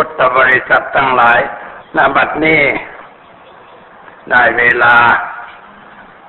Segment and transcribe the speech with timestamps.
[0.00, 1.40] พุทธบริษัททั้งหลาย
[1.96, 2.62] ณบัดนี้
[4.30, 4.96] ได้เวลา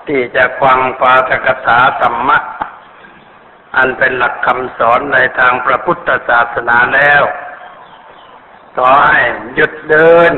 [0.07, 2.37] ที่จะฟังปาฐกถาธรรมะ
[3.75, 7.23] อันเป็นหลักคำสอนในทางพระพุทธศาสนาแล้ว
[8.75, 9.21] ขอให้
[9.55, 10.31] หยุดเดิน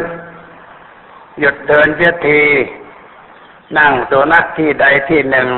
[1.39, 2.43] หยุดเดินเสียที
[3.77, 5.49] นั่งตัวนักที่ใดที่หนึ่ง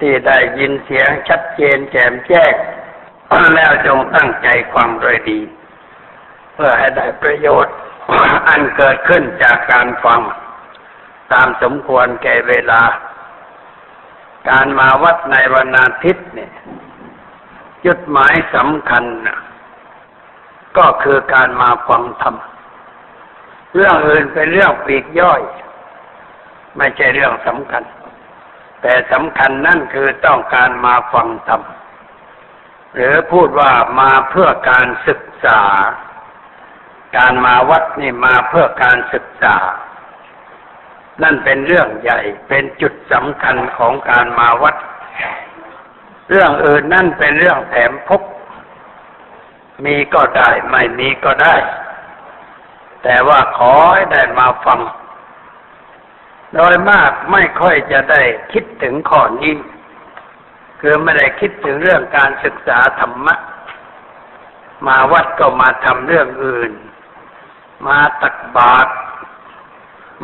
[0.00, 2.54] ที่ได้ยินเสียงชัดเจนแจ่มแจ้ง
[3.54, 5.40] แล้วจงตั้งใจความโดยดี
[6.56, 7.74] เพื่อให้ได้ประโยชน์
[8.48, 10.20] อันเกิดขึ้นจากการฟัง
[11.32, 12.82] ตามสมควรแก่เวลา
[14.50, 16.52] การมาวัดในวันอาทิตย์เนี่ย
[17.84, 19.38] จุดหมายสำคัญนะ
[20.78, 22.34] ก็คือการมาฟังธรรม
[23.74, 25.40] เรื่องอื่นเป็นเรื่องปลีกย่อย
[26.76, 27.82] ไม่ใช่เรื่องสำคัญ
[28.82, 31.62] แต่สำคัญนั่นคือต้องการมาฟังธรรม
[32.94, 35.60] หรือพูดว่ามาเพื่อการศึกษา
[37.16, 39.56] การมาวัดนี่มาเพื่อการศึกษา
[41.22, 44.76] นั่นเป็นเรื่องใหญ่ เป็นจุดสำคัญของการมาวัด
[46.30, 48.22] เรื่องอื่นนั่นเป็นเรื่องแถมพบ
[49.84, 51.54] มีก็ได้ ไม่มีก็ได้
[53.02, 54.80] แต่ว่าขอให้ได้มาฟัง
[56.54, 59.54] โดยมากไม่ค่อยจะได้คิดถึงข้อนี้
[60.80, 63.34] คือไม่ได้คิดถึงเรื่องการศึกษาธรรมะ
[64.86, 66.72] มาวัดก็มาทำเรื่องอื่น
[67.86, 68.92] มาตักบาตร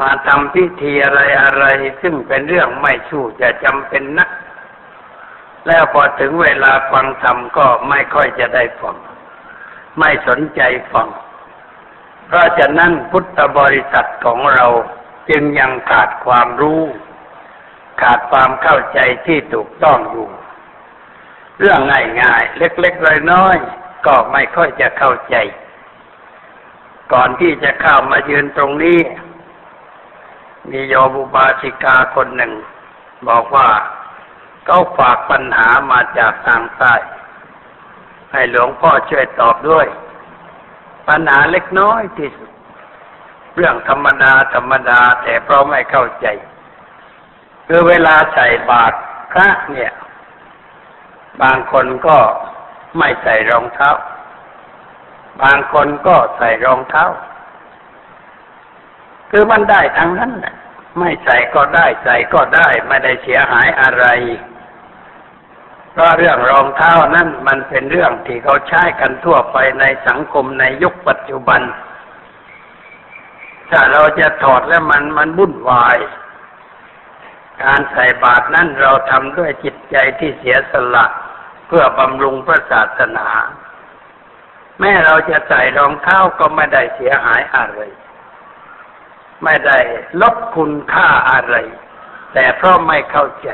[0.01, 1.65] มาทำพิธีอะไรอะไร
[2.03, 4.31] ซึ่งเป็นเรื่องไม่ชู้จะจำเป็นนัก
[5.67, 8.97] แล้วพอถึงเวลาฟังธรรมก็ไม่ค่อยจะได้ฟัง
[9.99, 10.61] ไม่สนใจ
[10.93, 11.09] ฟัง
[12.27, 14.67] เพราะฉะนั้นพุทธบริษัทของเรา
[15.31, 16.83] จึงยังขาดความรู้
[18.03, 20.29] ขาดความเข้าใจที่ถูกต้องอยู่
[21.59, 21.81] เรื่อง
[22.23, 25.37] ง่ายๆ เล็กๆน้อยๆก็ไม่ค่อยจะเข้าใจ
[27.13, 28.99] ก่อนที่จะเข้ามายืนตรงนี้
[30.71, 32.53] มีโยบุบาสิกาคนหนึ่ง
[33.29, 33.69] บอกว่า
[34.67, 36.95] เขาฝากปัญหามาจากทางใต้
[38.33, 39.87] ให้หลวงพ่อช่วยตอบด้วย
[41.09, 42.51] ปัญหาเล็กน้อยที่สุด
[43.55, 46.27] เรื่องธรรมดาธรรมดาแต่เพราะไม่เข้าใจ
[47.67, 48.97] คือเวลาใส่บาตร
[49.33, 49.93] พระเนี่ย
[51.43, 52.19] บางคนก็
[52.99, 53.91] ไม่ใส่รองเท้า
[55.41, 57.07] บางคนก็ใส่รองเท้า
[59.31, 60.55] คือมันได้ทั้งนั้นแหละ
[60.99, 64.05] ไม่ใส่ก็ได้ ใส่ก็ได้ ไม่ได้เสียหายอะไร
[65.93, 71.61] เพราะเรื่องรองเท้านั่นมันเป็นเรื่องที่เขาใช้กันทั่วไปในสังคมในยุคปัจจุบัน
[73.71, 75.99] ถ้าเราจะถอดแล้วมันมันวุ่นวาย
[77.65, 81.07] การใส่บาตรนั่นเราทำด้วยจิตใจที่เสียสละ
[81.67, 83.29] เพื่อบำรุงพระศาสนา
[84.83, 87.81] แม้เราจะใส่รองเท้าก็ไม่ได้เสียหายอะไร
[89.45, 89.79] ไม่ได้
[90.23, 91.57] ลดคุณค่าอะไร
[92.33, 93.49] แต่เพราะไม่เข้าใจ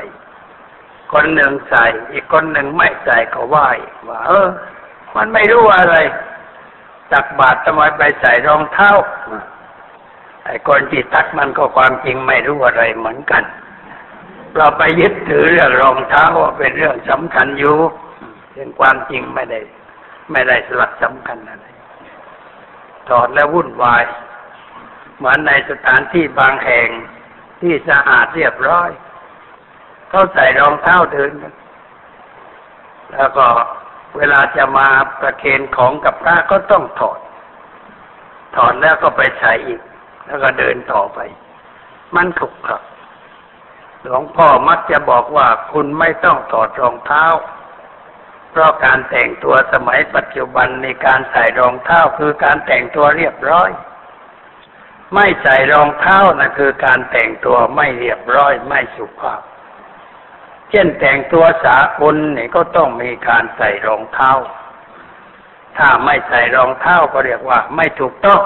[1.13, 3.69] คนหนึ่งใส่ อีกคนหนึ่งไม่ใส่ก็ไหว้
[4.07, 4.47] ว่าเออ
[5.15, 5.95] มันไม่รู้อะไร
[7.11, 8.91] ตักบาตรทำไมไปใส่รองเท้า
[10.45, 13.43] ไอ้คนที่ตักมันก็ความจริงไม่รู้อะไรเหมือนกัน
[14.55, 17.77] เราไปยึดถือเรื่องรองเท้าว่าเป็นเรื่องสำคัญอยู่
[18.55, 19.59] ซึ่งความจริงไม่ได้
[20.31, 21.65] ไม่ได้สลักสำคัญอะไร
[23.09, 24.03] ถอดแล้ววุ่นวาย
[25.17, 26.89] เหมือนในสถานที่บางแห่ง
[27.61, 28.89] ที่สะอาดเรียบร้อย
[30.09, 31.53] เขาใส่รองเท้าเดินกัน
[33.13, 33.47] แล้วก็
[34.17, 34.87] เวลาจะมา
[35.19, 37.19] ประเคนของกับพระก็ต้องถอด
[38.55, 39.81] ถอดแล้วก็ไปใส่อีก
[40.25, 41.19] แล้วก็เดินต่อไป
[42.15, 42.81] มันขลุกครับ
[44.01, 47.25] หลวงพ่อมักจะบอกว่าคุณไม่ต้องถอดรองเท้า
[48.51, 53.69] เพราะการแต่งตัวสมัยปัจจุบันในการใส่รองเท้าคือการแต่งตัวเรียบร้อย
[55.15, 59.41] ไม่ใส่รองเท้านะคือการแต่งตัวไม่เรียบร้อยไม่สุภาพ
[60.69, 64.31] เช่นแต่งตัวสากลนี่ก็ต้องมีการใส่รองเท้า
[65.77, 68.41] ถ้าไม่ใส่รองเท้าก็เรียกว่า ไม่ถูกต้อง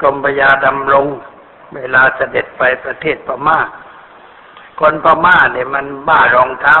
[0.00, 1.06] กรมพยาดำรง
[1.76, 3.58] เวลาเสด็จไปประเทศพม่า
[4.80, 6.78] คนพม่าเนี่ยมันบ้ารองเท้า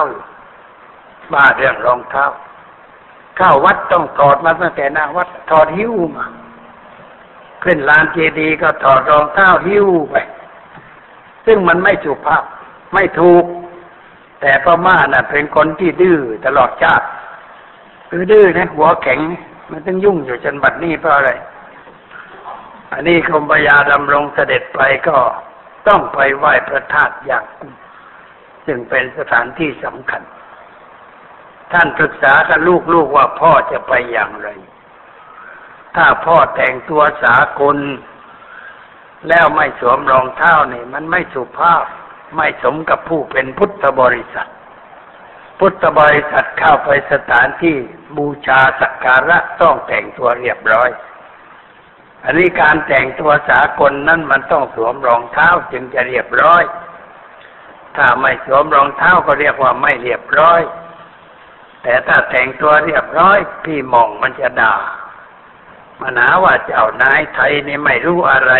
[1.32, 2.24] บ้าเรื่องรองเท้า
[3.36, 6.26] เข้าวัดต้องถอดมาตั้งแต่หน้าวัดถอดหิ้วมา
[7.64, 10.16] ขึ้นลานเจดีย์ก็ถอดรองเท้าหิ้วไป
[11.46, 12.42] ซึ่งมันไม่สุภาพ
[12.94, 13.44] ไม่ถูก
[14.40, 17.06] แต่พม่าน่ะ เป็นคนที่ดื้อตลอดชาติ
[18.10, 19.20] คือดื้อนะหัวแข็ง
[19.70, 21.30] มันต้องยุ่งอยู่จนบัดนี้เพราะอะไร
[22.92, 25.16] อันนี้คมพยาดำรงเสด็จไปก็
[25.88, 27.44] ต้องไปไหว้พระธาตุอย่าง
[28.66, 30.22] ซึ่งเป็นสถานที่สำคัญ
[31.72, 32.58] ท่านปรึกษากับ
[32.92, 34.48] ลูกๆว่าพ่อจะไปอย่างไร
[35.96, 37.76] ถ้าพ่อแต่งตัวสากล
[39.28, 41.84] แล้วไม่สวมรองเท้านี่ มันไม่สุภาพ
[42.36, 44.48] ไม่สมกับผู้เป็นพุทธบริษัท
[45.58, 47.76] พุทธบริษัทเข้าไปสถานที่
[48.16, 50.90] บูชาสักการะต้องแต่งตัวเรียบร้อย
[52.24, 56.62] อันนี้การแต่งตัวสากลนั้นมันต้องสวมรองเท้าจึงจะเรียบร้อย
[57.96, 60.60] ถ้าไม่สวมรองเท้าก็เรียกว่าไม่เรียบร้อย
[61.88, 64.74] แต่ถ้าแต่งตัวเรียบร้อย พี่มองมันจะด่า
[66.00, 68.52] มันาว่าเจ้านายไทยนี่ไม่รู้อะไร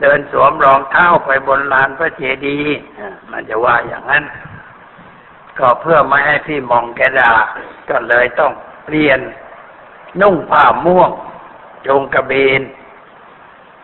[0.00, 2.80] เดินสวมรองเท้าไปบนลานพระเจดีย์
[3.30, 4.24] มันจะว่าอย่างนั้น
[5.58, 7.32] ก็เพื่อไม่ให้พี่มองแกด่า
[7.90, 8.52] ก็เลยต้อง
[8.84, 9.20] เปลี่ยน
[10.20, 11.10] นุ่งผ้าม่วง
[11.86, 12.62] จงกระเบน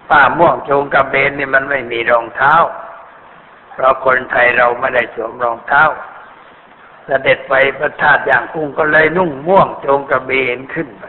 [0.09, 2.55] ผ้าม่วงจงกระเบนนี่มันไม่มีรองเท้า
[3.73, 5.85] เพราะคนไทยเราไม่ได้สวมรองเท้า
[7.08, 11.05] เสด็จไปพระธาตุอย่างกุ้งก็เลยนุ่งม่วงจงกระเบนขึ้นไป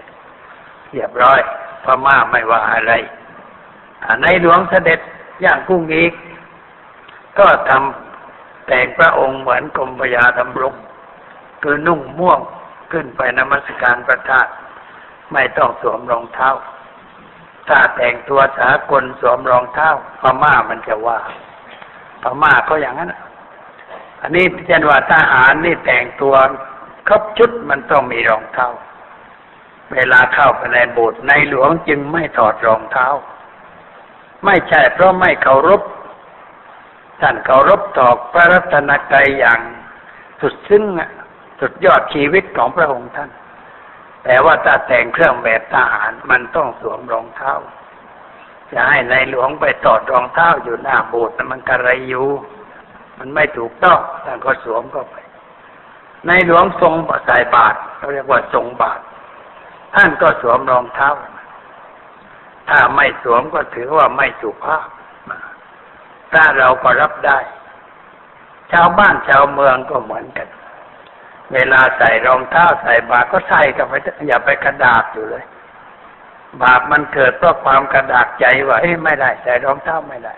[0.91, 1.39] เรียบร้อย
[1.83, 2.93] พม่าไม่ว่าอะไร
[4.21, 4.99] ในหลวงเสด็จ
[5.41, 6.13] อย่างกุ้งอีก
[7.39, 10.73] ก็ทำแต่งพระองค์เหมือนกรมพยาดำรง
[11.63, 12.39] คือนุ่งม่วง
[12.91, 14.51] ขึ้นไปนมัสการพระธาตุ
[15.33, 16.49] ไม่ต้องสวมรองเท้า
[17.67, 19.89] ถ้าแต่งตัวสากลสวมรองเท้า
[20.21, 21.19] พม่ามันจะว่า
[22.21, 23.13] พม่าก็อย่างนั้น
[24.21, 26.35] อันนี้พิจารณาทหารนี่แต่งตัว
[27.07, 28.69] ครบชุดมันต้องมีรองเท้า
[29.93, 33.07] เวลาเข้าไปในโบสถ์ในหลวงจึงไม่ถอดรองเท้า
[34.45, 35.81] ไม่ใช่เพราะไม่เคารพ
[37.21, 39.59] ท่านเคารพต่อพระรัตนกรัยอย่าง
[40.41, 40.83] สุดซึ้ง
[41.59, 43.29] สุดยอดชีวิตของพระองค์ท่าน
[44.23, 47.53] แต่ว่าถ้าแต่งเครื่องแบบทหารมันต้องสวมรองเท้า
[48.71, 52.27] จะให้ในหลวงไปถอดรองเท้าอยู่หน้าโบสถ์มันกระไรอยู่
[53.19, 55.15] มันไม่ถูกต้องท่านก็สวมก็ไป
[56.27, 56.93] ในหลวงทรง
[57.25, 59.01] ใส่บาตรเขาเรียกว่าทรงบาตร
[59.95, 61.09] ท่านก็สวมรองเท้า
[62.69, 64.87] ถ้าไม่สวมก็ถือว่าไม่สุภาพ
[66.33, 67.39] ถ้าเราก็รับได้
[68.71, 70.47] ชาวบ้านชาวเมืองก็เหมือนกัน
[71.53, 73.93] เวลาใส่รองเท้าใส่บาตรก็ใส่กันไป
[74.27, 75.43] อย่าไปกระดาษอยู่เลย
[76.61, 80.35] บาปมันเกิดเพราะความกระดากใจว่าเฮ้ยไม่ได้ ใส่รองเท้าไม่ได้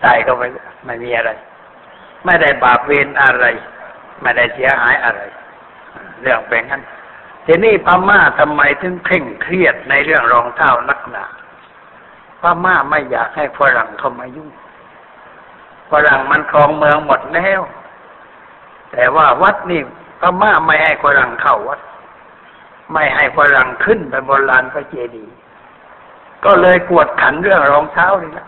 [0.00, 0.48] ใส่ก็ไม่
[0.86, 1.30] ไม่มีอะไร
[2.24, 3.44] ไม่ได้บาปเวรอะไร
[4.22, 5.20] ไม่ได้เสียหายอะไร
[6.22, 6.82] เรื่องเป็นงั้น
[7.46, 11.24] ทีนี้พม่าทำไมถึงเคร่งเครียดในเรื่องรองเท้านักหนา
[12.40, 14.50] พม่าไม่อยากให้ฝรั่งเข้ามายุ่ง
[15.90, 17.60] ฝรั่งมันครองเมืองหมดแล้ว
[18.92, 19.80] แต่ว่าวัดนี่
[20.20, 21.80] พม่าไม่ให้ฝรั่งเข้าวัด
[22.92, 25.34] ไม่ให้ฝรั่งขึ้นไปบนลานพระเจดีย์
[26.44, 28.46] ก็เลยกวดขันเรื่องรองเท้านี่นะ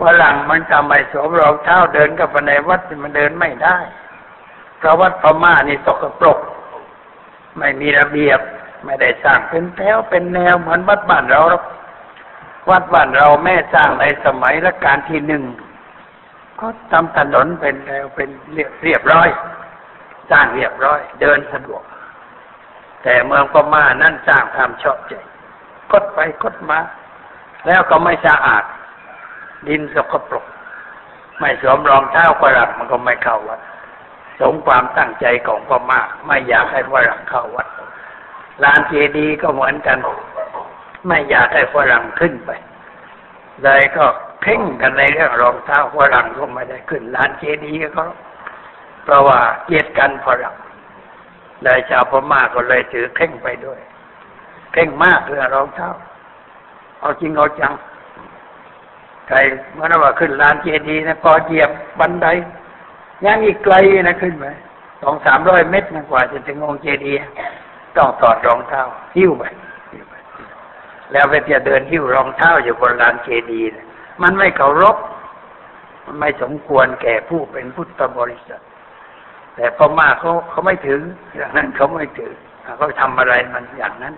[0.00, 3.78] ฝรั่งมันจะไม่สวมรองเท้าเดินกับในวัดมันเดินไม่ได้
[4.78, 6.38] เพราะวัดพม่านี่สกปรก
[7.58, 8.40] ไม่มีระเบียบ
[8.84, 11.40] ไม่ได้สร้างเป็นแถวเป็นแนวเหมือนวัดบ้านเรา
[12.70, 15.44] วัดบ้านเราแม่สร้างในสมัยรัชกาลที่หนึ่ง
[16.60, 19.28] ก็ทำถนนเป็นแนวเป็นเรียบเรียบร้อย
[20.30, 21.82] สร้างเรียบร้อย เดินสะดวก
[23.02, 25.12] แต่เมืองพม่านั่นสร้างทำชอบใจ
[25.92, 26.78] กดไปกดมา
[27.66, 28.64] แล้วก็ไม่สะอาด
[29.68, 30.46] ดินสกปรก
[31.38, 33.60] ไม่สวมรองเท้าก็หลักมันก็ไม่เข้าวัด
[34.40, 37.68] สมความตั้งใจของพ่อมาก ไม่อยากให้ฝรั่งเข้าวัด
[38.62, 39.98] ลานเจดีย์ก็เหมือนกัน
[41.06, 42.50] ไม่อยากให้ฝรั่งขึ้นไป
[43.62, 44.04] เลยก็
[44.42, 48.04] เพ่งกันในเรื่องรองเท้าฝรั่งก็ไม่ได้ขึ้นลานเจดีย์ก็
[49.04, 50.56] เพราะว่าเกลียดกันฝรั่ง
[51.62, 53.80] เลยชาวพม่าก็เลยถือเพ่งไปด้วย
[54.72, 55.90] เพ่งมากเรื่องรองเท้า
[57.00, 57.72] เอาจริงเอาจัง
[59.28, 59.38] ใคร
[59.74, 62.26] เมื่อว่าขึ้นลานเจดีย์นะพอเหยียบบันได
[63.24, 64.46] ยังอีกไกลนะขึ้นไป
[65.02, 67.20] สองสามร้อยเมตรกว่าจะถึงองค์เจดีย์
[67.96, 68.82] ต้องถอดรองเท้า
[69.16, 69.44] หิ้วไป
[71.12, 73.68] แล้วไปจะเดินหิ้วรองเท้าอยู่บนลานเจดีย์
[74.22, 74.96] มันไม่เคารพ
[76.06, 78.62] มันไม่สมควรแก่ผู้เป็นพุทธบริษัท
[79.56, 81.00] แต่พอมาเขาเขาไม่ถือ
[81.36, 82.32] อย่างนั้นเขาไม่ถือ
[82.78, 84.14] เขาทำอะไรมันอย่างนั้น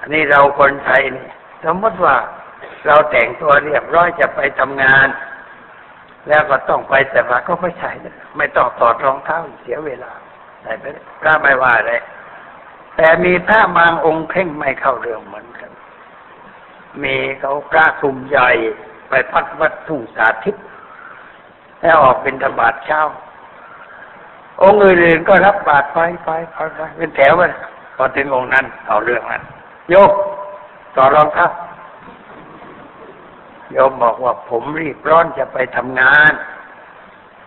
[0.00, 1.28] อันนี้เราคนไทยนี่
[1.64, 2.16] สมมติว่า
[2.86, 5.08] เราแต่งตัวเรียบร้อยจะไปทำงาน
[6.28, 7.90] แล้วก็ต้องไปแต่ว่าก็ไม่ใช่
[8.36, 10.12] ไม่ต้องถอดรองเท้าเสียเวลา
[10.62, 10.84] ใส่ไป
[11.20, 12.00] พระไม่ว่าเลย
[12.96, 15.70] แต่มีพระบางองค์เข่งไม่เข้าเรื่องเหมือนกัน
[17.02, 18.50] มีเขาพระคุมใหญ่
[19.08, 20.56] ไปพัดวัดทุ่งสาธิต
[21.80, 23.00] แล้วออกเป็นธบาตเช้า
[24.62, 27.42] องค์อื่นๆก็รับบาตรไปไปไปไปเป็นแถวไป
[27.96, 29.42] พอถึงองค์นั้นเอาเรื่องนั้น
[29.90, 30.12] โยก
[30.96, 31.46] ต่อรองเท้า
[33.74, 36.32] โยมบอกว่าผมรีบร้อนจะไปทำงาน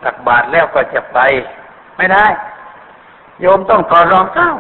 [0.03, 1.19] ตักบาตรแล้วก็จะไป
[1.97, 2.25] ไม่ได้
[3.41, 4.51] โยมต้องถอดรองเท้า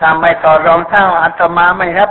[0.00, 2.10] ถ้าไม่ต่อรองเท้าอาตมาไม่รับ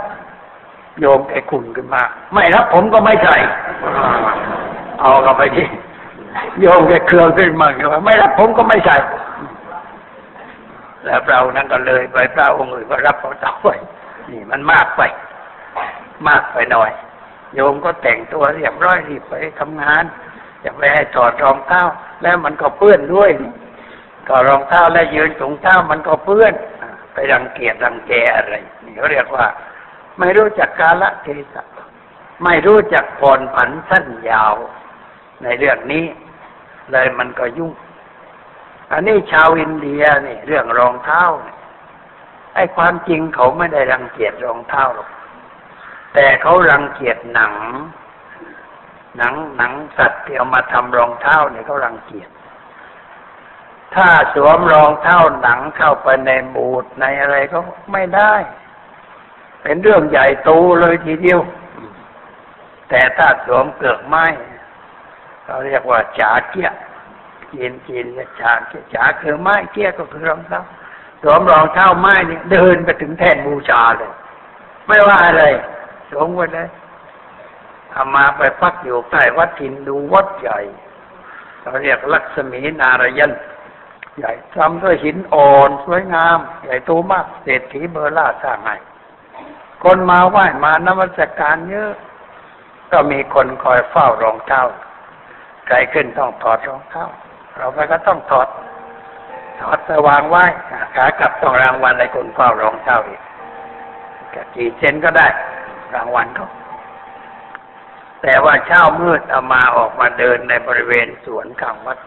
[1.00, 2.02] โยมแกขุนขึ้นมา
[2.34, 3.36] ไม่รับผมก็ไม่ใส่
[5.00, 5.66] เอากันไปที่
[6.60, 8.96] โยมแกเครื่องขึ้นมาว่าไม่รับผมก็ไม่ใส่
[11.04, 13.66] แล้วเรานั่นก็เลยไปพระองค์อื่นก็รับเอาต่อไป
[14.30, 15.02] นี่มันมากไป
[16.28, 16.90] มากไปหน่อย
[17.54, 20.04] โยมก็แต่งตัวเรียบร้อยรีบไปทำงาน
[20.64, 21.82] จะไปให้ถอดรองเท้า
[22.22, 23.30] แล้วมันก็เปื้อนด้วย
[24.28, 26.54] ถอดรองเท้าแล้วยืนถุงเท้ามันก็เปื้อน
[27.12, 29.46] ไปรังเกียจรังแกอะไรนี่เขาเรียกว่า
[30.18, 31.64] ไม่รู้จักกาลเทศะ
[32.44, 34.54] ไม่รู้จักผ่อนผันสั้นยาว
[35.42, 36.04] ในเรื่องนี้
[36.92, 37.72] เลยมันก็ยุ่ง
[38.92, 41.22] อันนี้ชาวอินเดียนี่เรื่องรองเท้า
[42.54, 45.08] ไอ้ความจริงเขาไม่ได้รังเกียจรองเท้าหรอก
[46.20, 47.54] แต่เขารังเกียจหนัง
[49.16, 52.28] หนังหนังสัตว์ที่เอามาทำรองเท้าเนี่ยเขารังเกียจ
[53.94, 57.58] ถ้าสวมรองเท้าหนังเข้าไปในบูดในอะไรก็
[57.92, 58.34] ไม่ได้
[59.62, 61.40] เป็นเรื่องใหญ่โตเลยทีเดียว
[62.88, 64.26] แต่ถ้าสวมเกลือกไม้
[65.44, 66.70] เขาเรียกว่าจาเกี้ย
[67.52, 70.62] จีนจีนเรียจาเกี้ยจาคือไม้เกี้ยก็คือรองเท้า
[71.22, 74.12] สวมรองเท้าไม้เนี่ยเดินไปถึงแท่นบูชาเลย
[74.86, 75.44] ไม่ว่าอะไร
[76.10, 76.68] สวมไว้เลย
[77.94, 80.60] อามาไปพักอยู่ใต้วัดทินดูวัดใหญ่
[81.60, 83.32] เขาเรียกลักษมีนารยัน
[84.18, 88.76] ใหญ่ทำด้วยหินอ่อนสวยงาม ใหญ่โตมาก เศรษฐีเบอร์ล่าสร้างให้
[89.84, 91.92] คนมาไหว้มานมัสการเยอะ
[92.92, 94.62] ก็มีคนคอยเฝ้ารองเท้า
[95.66, 97.04] ใครขึ้นต้องถอดรองเท้า
[97.56, 98.48] เราไปก็ต้องถอด
[99.60, 100.44] ถอดสว่างไหว้
[100.96, 103.20] ขากลับต้องรางวัลในคนเฝ้ารองเท้าอีก
[104.54, 105.26] กี่เซนก็ได้
[105.96, 106.48] รางวัลเขา
[108.22, 111.98] แต่ว่าเช้ามืดเอามาออกมาเดินในบริเวณสวนข้างวัด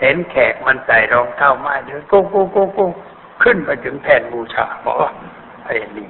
[0.00, 2.90] เห็นแขกมันใส่รองเท้าไม้เดินกุ้งกุ้งกุ้งกุ้ง
[3.42, 5.10] ขึ้นไปถึงแท่นบูชาบอกว่า
[5.64, 6.08] ไอ้นี่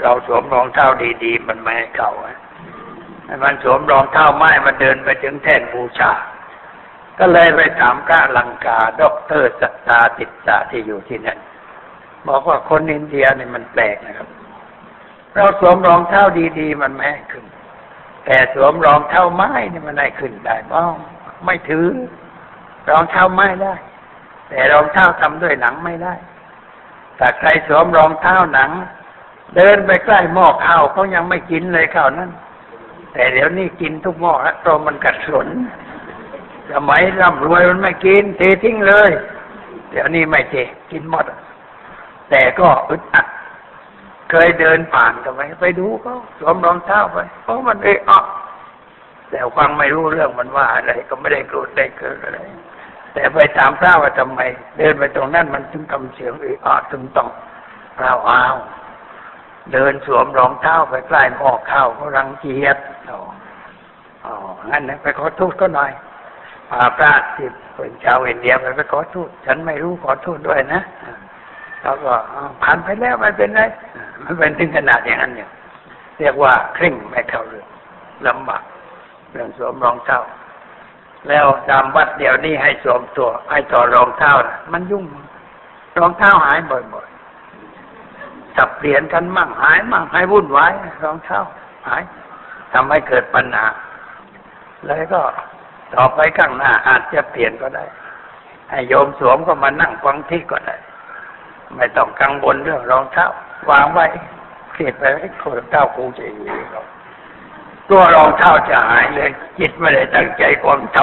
[0.00, 0.86] เราสวมรองเท้า
[1.24, 2.36] ดีๆ มันไม่ให้เข้าอะ
[3.44, 6.12] มันสวมรองเท้าไม้มันเดินไปถึงแท่นบูชา
[7.18, 11.38] ก็เลยไปถามพระลังกาด็อกเตอร์สัตตาติดสาที่อยู่ที่นั่น
[12.28, 14.28] บอกว่าคนอินเดียนี่มันแปลกนะครับ
[15.38, 16.22] เราสวมรองเท้า
[16.58, 17.44] ดี ๆ มันไม่ให้ขึ้น
[18.26, 20.94] แต่สวมรองเท้าไม้นี่มันได้ขึ้นได้บ้าง
[21.44, 21.86] ไม่ถือ
[22.90, 23.74] รองเท้าไม้ได้
[24.48, 26.14] แต่รองเท้าทำด้วยหนังไม่ได้
[27.16, 28.70] แต่ใครสวมรองเท้าหนัง
[29.56, 32.30] เดินไปใกล้หม้อข้าวเขายังไม่กินเลยข้าวนั้น
[33.12, 35.48] แต่เดี๋ยวนี้กินทุกหม้อแล้วตัวมันกัดสน
[36.72, 39.10] สมัยร่ำรวยมันไม่กินเททิ้งเลย
[39.90, 40.54] เดี๋ยวนี้ไม่เท
[40.90, 41.24] กินหมด
[42.30, 43.26] แต่ก็อึดอัด
[44.30, 48.12] เคยเดินผ่านกันไปไปดูเขาสวมรองเท้าไปเพราะมันเออ
[49.30, 52.38] แต่ฟังไม่รู้เรื่องมันว่าอะไร ก็ไม่ได้โกรธได้เกิดอะไร
[53.14, 54.40] แต่ไปถามพระว่าทำไม
[54.78, 57.28] เดินไปตรงนั้นมันถึงทำเสียงเออถึงต้อง
[57.96, 58.56] พระอ้าว
[59.72, 62.76] เดินสวมรองเท้าไปใกล้หม้อข้าวเขารังเกียจ
[63.10, 63.16] อ๋
[64.30, 64.32] อ
[64.70, 65.90] งั้นนะไปขอโทษก็หน่อย
[66.70, 70.82] พาพระที่เป็นชาวอินเดียไปไปขอโทษฉันไม่รู้ขอโทษด้วยนะ
[71.80, 72.14] เขาก็
[72.62, 73.62] ผ่านไปแล้วไม่เป็นไร
[74.24, 75.50] มันเป็นถึงขนาดอย่างนั้นเนี่ย
[76.18, 77.68] เรียกว่าเคร่งไม่เข้าเรื่อง
[78.26, 78.62] ลำบาก
[79.32, 80.20] เรื่องสวมรองเท้า
[81.28, 85.04] แล้วตามวัดเดี๋ยวนี้ให้สวมตัวให้ต่อรองเท้านะมันยุ่ง
[85.98, 90.72] รองเท้าหายบ่อยๆสับเปลี่ยนกันมั่งหายมั่งให้วุ่นวาย
[91.04, 91.40] รองเท้า
[91.86, 92.02] หาย
[92.72, 93.66] ทำให้เกิดปัญหา
[94.86, 95.20] แล้วก็
[95.94, 97.84] ต่อไปข้างหน้าอาจจะเปลี่ยนก็ได้
[98.70, 100.76] ให้โยมสวมก็มานั่งฟังที่ก็ได้
[101.76, 103.26] ไม่ต้องกังวลเรื่องรองเท้า
[103.70, 104.06] วางไว้
[104.72, 106.46] เสียไปให้คนเท้าคงจะอยู่
[107.90, 110.98] ตัวรองเท้าจะหายเลยจิตไม่ได้ตั้งใจความท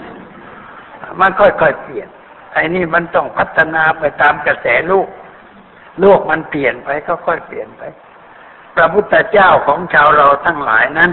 [0.00, 2.08] ำมันค่อยๆเปลี่ยน
[2.52, 5.08] ไอ้นี่มันต้องพัฒนาไปตามกระแสลูก
[6.00, 7.82] โลกมันเปลี่ยนไปก็ค่อยเปลี่ยนไป
[8.74, 11.10] พระพุทธเจ้าของชาวเราทั้งหลายนั้น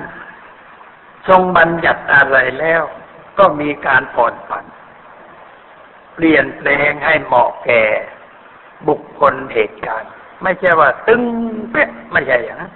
[1.28, 2.82] ทรงบัญญัติอะไรแล้ว
[3.40, 4.66] ก็มีการผ่อนผัน
[6.16, 7.84] เปลี่ยนแปลงให้เหมาะแก่
[8.88, 10.12] บุคคลเหตุการณ์
[10.44, 11.24] ไม่ใช่ว่า ตึง
[11.72, 12.74] เป๊ะไม่ใช่อย่างนั้น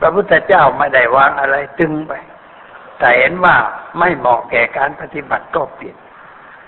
[0.00, 2.12] พระพุทธเจ้าไม่ได้วางอะไรตึงไป
[2.98, 3.56] แต่เห็นว่า
[3.98, 5.96] ไม่เหมาะแก่การปฏิบัติก็เปลี่ยน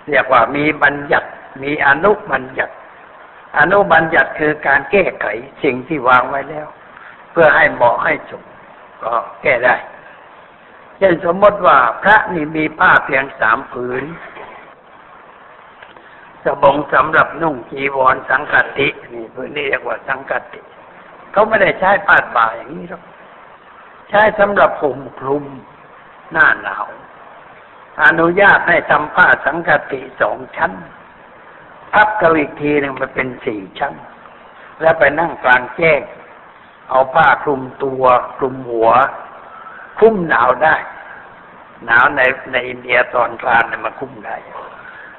[0.09, 1.29] เรียกว่ามีบัญญัติ
[1.63, 2.75] มีอนุบัญญัติ
[3.59, 5.27] อนุบัญญัติคือการแก้ไข
[5.63, 6.67] สิ่งที่วางไว้แล้ว
[7.31, 8.43] เพื่อให้เหมาะให้สม
[9.03, 9.77] ก็แก้ได้
[10.99, 14.05] เช่นสมมติว่าพระนี่มีผ้าเพียงสามผืน
[16.45, 20.61] สบงสำหรับนุ่งจีวรสังกัตินี่พื้นนี้เรียกว่าสังกัติ
[21.33, 23.03] เขาไม่ได้ใช้ผ้าป่าอย่างนี้หรอก
[24.11, 25.45] ใช้สำหรับผมคลุม
[26.33, 26.87] หน้าหนาว
[28.05, 30.73] อนุญาตให้ทำผ้าสังกติสองชั้น
[31.93, 33.95] พับกันอีกทีหนึ่งมันเป็นสี่ชั้น
[34.81, 36.01] แล้วไปนั่งกลางแจ้ง
[36.91, 38.05] เอาผ้าคลุมตัว
[38.37, 38.89] คลุมหัว
[39.99, 40.77] คุ้มหนาวได้
[41.87, 42.21] หนาวใน
[42.53, 44.37] ในอินเดียตอนกลางเนี่ยมันคุ้มได้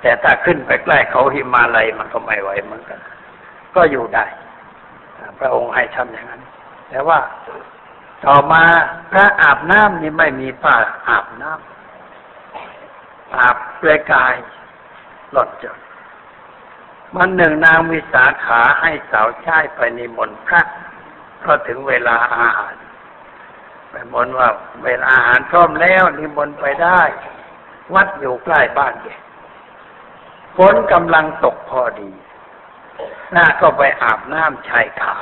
[0.01, 2.99] แต่ถ้าขึ้นไปใกล้เขาหิมาลัยมันก็ไม่ไหวเหมือนกัน
[3.75, 4.25] ก็อยู่ได้
[5.39, 6.41] พระองค์ให้ทำอย่างนั้น
[6.89, 7.19] แต่ว่า
[8.25, 8.63] ต่อมา
[9.11, 10.75] พระอาบน้ำนี่ไม่มีผ้า
[11.09, 14.35] อาบน้ำอาบเปลือยกาย
[15.31, 15.77] หลดจด
[17.15, 20.61] มันหนึ่งนางวิสาขาให้สาวใช้ไปนิมนต์พระ
[21.45, 22.75] ก็ถึงเวลาอาหาร
[23.89, 24.49] ไปมนว่า
[24.85, 27.01] เวลาอาหารพร้อมแล้วนิมนต์ไปได้
[27.93, 29.07] วัดอยู่ใกล้บ้านแก
[30.57, 32.11] ฝนกำลังตกพอดี
[33.31, 35.15] หน้าก็ไปอาบน้ำชายขา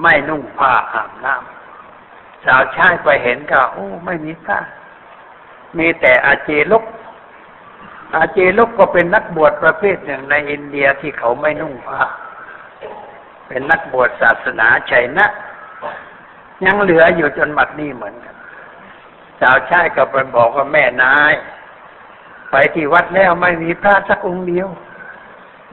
[0.00, 4.58] ไม่นุ่งผ้าอาบน้ำสาวชายไปเห็นก็โอ้ไม่มีผ้า
[5.78, 6.84] มีแต่อาเจลุก
[8.14, 12.02] อาเจลุกก็เป็นนักบวชประเภทหนึ่งในอินเดียที่เขาไม่นุ่งผ้า
[13.48, 15.26] เป็นนักบวชศาสนาชัยนะ
[16.64, 18.36] ยังเหลืออยู่จนบัดนี้เหมือนกัน
[19.40, 21.32] สาวชายก็ไปบอกว่าแม่นาย
[22.50, 24.68] ไปที่วัดแล้วไม่มีพระสักองค์เดียว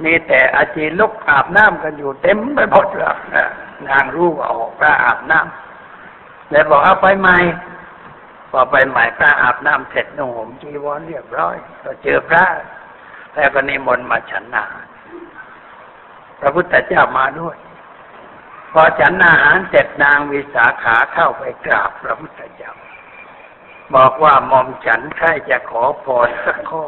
[0.04, 3.16] มีแต่อาจีลุกอาบน้ำกันอยู่เต็มไปหมดเลย
[3.90, 7.38] นางรู้ออกพระอาบน้ำเลยบอกเอาไปใหม่
[8.52, 12.46] พอไปใหม่พระอาบน้ำเสร็จนุ่งห่มจีวรเรียบร้อยก็เจอพระ
[13.36, 14.66] แล้วก็นิมนต์มาฉันนา
[16.40, 17.58] พระพุทธเจ้ามาด้วย
[18.74, 22.74] พอฉันอาหารเสร็จนางวิสาขาเข้าไปกราบพระพุทธเจ้า
[23.96, 26.84] บอกว่ามอมฉันใครจะขอพรสักข้อ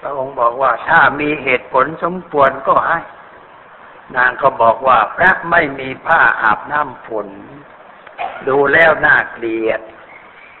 [0.00, 3.00] พระองค์บอกว่าถ้ามีเหตุผลสมควรก็ให้
[4.16, 7.28] นางก็บอกว่าพระไม่มีผ้าอาบน้ำฝน
[8.48, 9.80] ดูแล้วน่าเกลียด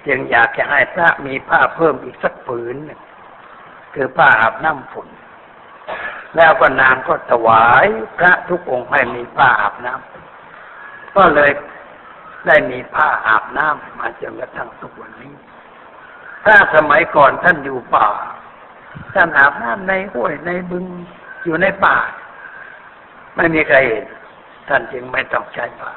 [0.06, 2.76] จึงอยากจะให้พระมีผ้าเพิ่มอีกสักผืน
[3.94, 5.08] คือผ้าอาบน้ำฝน
[6.36, 7.86] แล้วก็นางก็ถวาย
[8.18, 11.50] พระทุกองค์ให้มีผ้าอาบน้ำก็เลย
[12.46, 15.34] ได้มีผ้าอาบน้ำมาจนกระทั่งทุกวันนี้
[16.46, 18.08] ถ้าสมัยก่อนท่านอยู่ป่า
[19.14, 20.86] ท่านอาบน้ำในห้วยในบึง
[21.44, 21.96] อยู่ในป่า
[23.36, 24.06] ไม่มีใครเห็น
[24.68, 25.92] ท่านจึงไม่ต้องใช้ผ้า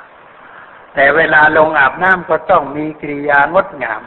[0.94, 4.02] แต่เวลาลงอาบน้ำก็ต้องมีกิริยางดงาม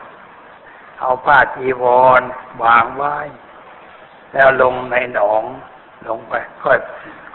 [1.01, 1.85] เอาผ้าจีว
[2.21, 2.23] ร
[2.63, 3.17] วางไว้
[4.33, 5.43] แล้วลงในหนอง
[6.09, 6.79] ลงไปค่อย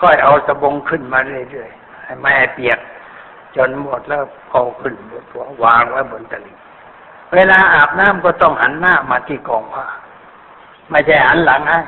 [0.01, 2.79] ค่อยเอาสบงขึ้นมาเรื่อยๆให้ไม่เปียก
[3.55, 6.57] จนหมดแล้วเอาขึ้นบนตัววางไว้บนตลิ่ง
[7.33, 9.85] เวลาอาบน้ำก็ต้องหันหน้ามาที่กองผ้า
[10.89, 11.79] ไม่ใช่หันหลังให้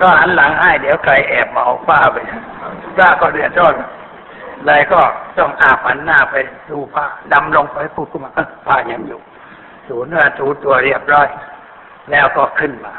[0.00, 2.16] ก็หันหลังให้เดี๋ยวใครแอบมาเอาผ้าไป
[2.98, 3.74] ผ้าก็เดือดร้อน
[4.66, 5.00] เลยก็
[5.38, 6.34] ต้องอาบหันหน้าไป
[6.70, 8.32] ดูผ้าดำลงไปพูดขึ้นมา
[8.66, 9.20] ผ้ายังอยู่
[9.86, 11.28] ถูเนื้อถูตัวเรียบร้อย
[12.10, 12.94] แล้วก็ขึ้นมา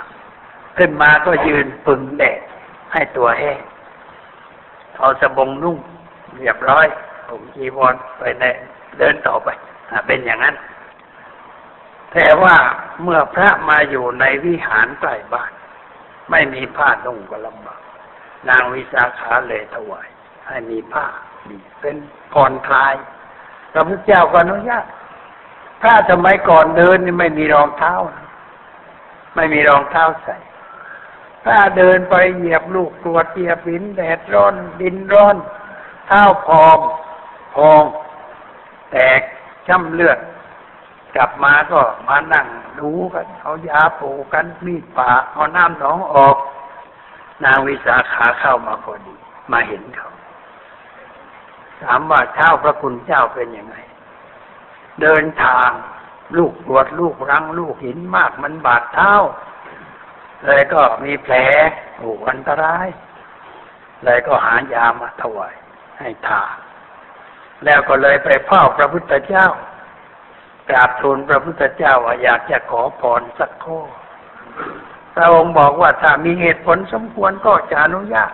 [0.77, 2.39] ขึ้นมาก็ยืนปึงแดด
[2.93, 3.59] ให้ตัวแห้ง
[4.97, 5.77] เอาสบงนุ่ง
[6.37, 6.85] เรียบร้อย
[7.29, 8.43] ผมจีวรไปใน
[8.99, 9.49] เดินต่อไป
[10.07, 10.55] เป็นอย่างนั้น
[12.13, 12.55] แต่ว่า
[13.03, 15.51] เมื่อพระมาอยู่ในวิหารใกล้บ้าน
[16.31, 17.81] ไม่มีผ้านุ่งก็ลำบาก
[18.49, 20.07] นางวิสาขาเลยถวาย
[20.47, 21.05] ให้มีผ้า
[21.81, 21.95] เป็น
[22.33, 22.95] ผ่อนคลาย
[23.73, 24.85] พระพุทธเจ้าก็อนุญาต
[25.83, 27.93] ถ้าสมัยก่อนเดินนี่ไม่มีรองเท้า
[29.35, 30.37] ไม่มีรองเท้าใส่
[31.45, 35.35] ถ้าเดินไปเหยียบลูกตัวเตียบหินแดดร้อนดินร้อน
[36.07, 36.77] เท้าพอง
[37.55, 37.83] พอง
[38.91, 39.21] แตก
[39.67, 40.19] ช้ำเลือด
[41.15, 42.47] กลับมาก็มานั่ง
[42.79, 46.37] ดูกันเอายาปูกันมีดป่าเอาน้ำหนองออก
[47.45, 49.15] นางวิสาขาเข้ามาพอดี
[49.51, 50.09] มาเห็นเขา
[51.81, 53.75] ถามว่าเช้าพระคุณเจ้าเป็นยังไง
[55.01, 55.69] เดินทาง
[56.37, 59.13] ลูกปวดลูกรังลูกหินมากมันบาดเท้า
[60.45, 61.35] เลยก็มีแผล
[61.97, 62.87] โอ้อันตราย
[64.03, 65.55] เลยก็หายามาถวาย
[65.99, 66.41] ให้ทา
[67.65, 69.47] แล้วก็เลยไปเฝ้าพระพุทธเจ้า
[70.69, 73.79] กราบทูลพระพุทธเจ้าว่าอยากจะขอพรสักข้อ
[75.15, 78.31] พระองค์บอกว่าถ้ามีเหตุผลสมควรก็จะอนุญาต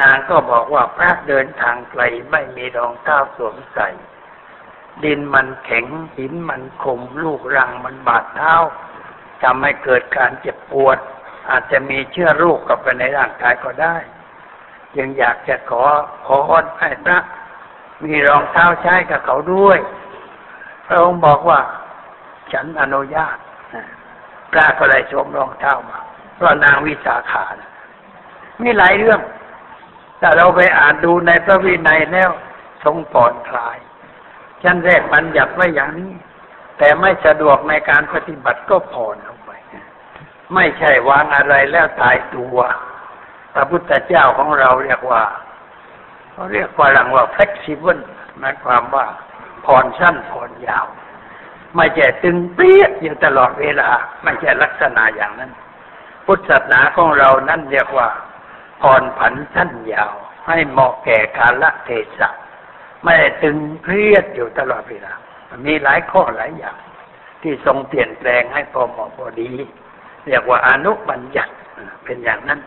[0.00, 3.88] นางก็บอกว่าพระเดินทางไกลไม่มีรองเท้าสวมใส่
[5.04, 8.54] ดินมันแข็งหินมันคมลูกรังมันบาดเท้า
[9.42, 10.98] ทำให้เกิดการเจ็บปวด
[11.50, 13.96] อาจจะมีเชื้อโรคกับไปในร่างกายก็ได้
[14.98, 15.84] ยังอยากจะขอ
[16.26, 16.38] ขอ
[16.80, 17.18] ให้พระ
[18.04, 19.78] มีรองเท้าใช้กับเขาด้วย
[20.86, 21.60] พระองค์บอกว่า
[22.52, 23.36] ฉันอนุญาต
[24.52, 25.98] พระก็เลยสวมรองเท้ามา
[26.34, 27.70] เพราะนางวิสาขานะ
[28.62, 29.20] มีหลายเรื่อง
[30.20, 32.30] ถ้าเราไปอ่านดูในพระวินัยแล้ว
[32.84, 33.78] ทรงผ่อนคลาย
[34.62, 36.12] ชั้นแรกมันหยัดไว้อย่างนี้
[36.78, 39.50] แต่ไม่สะดวกในการปฏิบัติก็ผ่อนลงไป
[40.54, 42.58] ไม่ใช่วางอะไรแล้วตายตัว
[43.54, 45.22] ตระพุทธเจ้าของเราเรียกว่า
[46.38, 48.02] เขาเรียกฝรั่งว่า flexible
[48.38, 49.06] หมายความว่า
[49.66, 50.86] ผ่อนสั้นผ่อนยาว
[51.76, 53.88] ไม่ใช่ตึงเปี้ยอยู่ตลอดเวลา
[54.22, 55.52] ไม่ใช่ลักษณะอย่างนั้น
[56.26, 58.08] พุทธศาสนาของเรานั้นเรียกว่า
[58.82, 60.12] ผ่อนผันสั้นยาว
[60.46, 62.28] ให้เหมาะแก่กาลเทศะ
[63.02, 65.12] ไม่ได้ตึงเครียดอยู่ตลอดเวลา
[65.66, 66.78] มีหลายข้อหลายอย่าง
[67.42, 69.50] ที่ทรงเปลี่ยนแปลงให้พอเหมาะพอดี
[70.26, 71.52] เรียกว่าอนุบัญญัติ
[72.04, 72.60] เป็นอย่างนั้น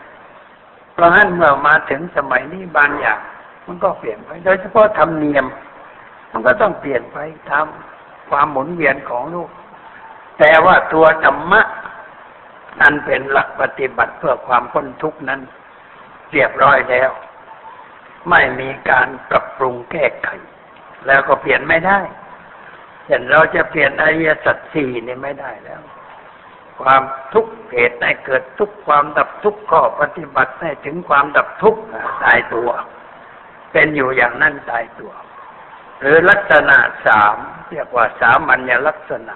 [0.94, 3.22] เพราะฉะนั้นเมื่อมาถึงสมัยนี้บางอย่าง
[3.72, 5.46] มันก็เปลี่ยนไป โดยเฉพาะธรรมเนียม
[6.32, 7.18] มันก็ต้องเปลี่ยนไป
[7.50, 7.66] ตาม
[8.30, 9.50] ความหมุนเวียนของโลก
[10.40, 11.62] แต่ว่าตัวธรรมะ
[12.82, 15.42] นั้นเป็นหลักปฏิบัติเพื่อความพ้นทุกข์นั้น
[16.32, 17.10] เรียบร้อยแล้ว
[18.30, 20.28] ไม่มีการปรับปรุงแก้ไข
[21.08, 22.00] แล้วก็เปลี่ยนไม่ได้
[23.06, 25.82] เช่นเราจะเปลี่ยนอริยสัจสี่นี่ไม่ได้แล้ว
[26.82, 27.02] ความ
[27.34, 31.82] ทุกข์เหตุให้เกิดทุกข์ความดับทุกข์ข้อปฏิบัติให้ถึงความดับทุกข์
[32.24, 32.70] ตายตัว
[33.72, 35.14] เป็นอยู่อย่างนั้นตายตัว
[36.00, 37.36] หรือลักษณะสาม
[37.72, 39.36] เรียกว่าสามัญลักษณะ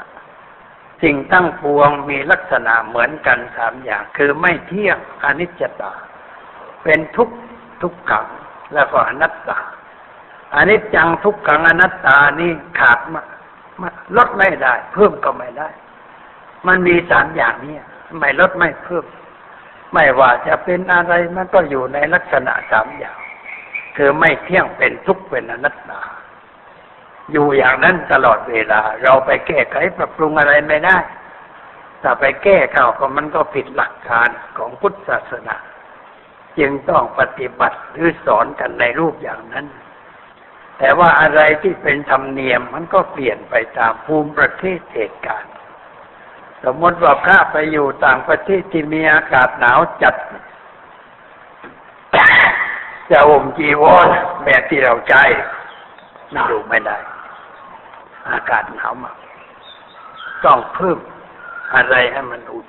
[1.04, 5.93] สิ่งตั้งปวงมีลักษณะเหมือนกันสามอย่าง คือไม่เที่ยงอนิจจตา
[6.84, 7.36] เป็นทุกข์
[7.82, 8.28] ทุกขัง
[8.74, 9.60] แล้วก็อนัตตา
[10.56, 13.21] อนิจจังทุกขังอนัตตานี่ขาดมา
[14.17, 15.69] ลดไม่ได้ เพิ่มก็ไม่ได้
[16.67, 17.76] มันมีสามอย่างนี้
[18.19, 19.06] ไม่ลดไม่เพิ่ม
[19.93, 23.17] ไม่ว่าจะเป็นอะไรมันก็อยู่ในลักษณะสามอย่าง
[23.95, 26.01] คือไม่เที่ยงเป็นทุกข์เป็นอนัตตา
[27.31, 30.97] อยู่อย่างนั้นตลอดเวลา เราไปแก้ไขปรับปรุงอะไรไม่ได้
[32.01, 35.55] ถ้าไปแก้เขาก็มันก็ผิดหลักการของพุทธศาสนา
[36.60, 39.65] จึงต้องปฏิบัติหรือสอนกันในรูปอย่างนั้น
[40.79, 45.53] แต่ว่าอะไรที่เป็นธรรมเนียมมันก็เปลี่ยนไปตามภูมิประเทศเหตุการณ์
[46.63, 50.15] สมมติว่าพระไปอยู่ต่างประเทศที่มีอากาศหนาวจัด
[53.12, 54.08] จะห่มจีวร
[54.46, 55.15] แบบที่เราใจ
[56.48, 56.98] อยู่ไม่ได้
[58.32, 59.15] อากาศหนาวมาก
[60.46, 61.00] ต้องเพิ่ม
[61.76, 62.68] อะไรให้มันอุ่น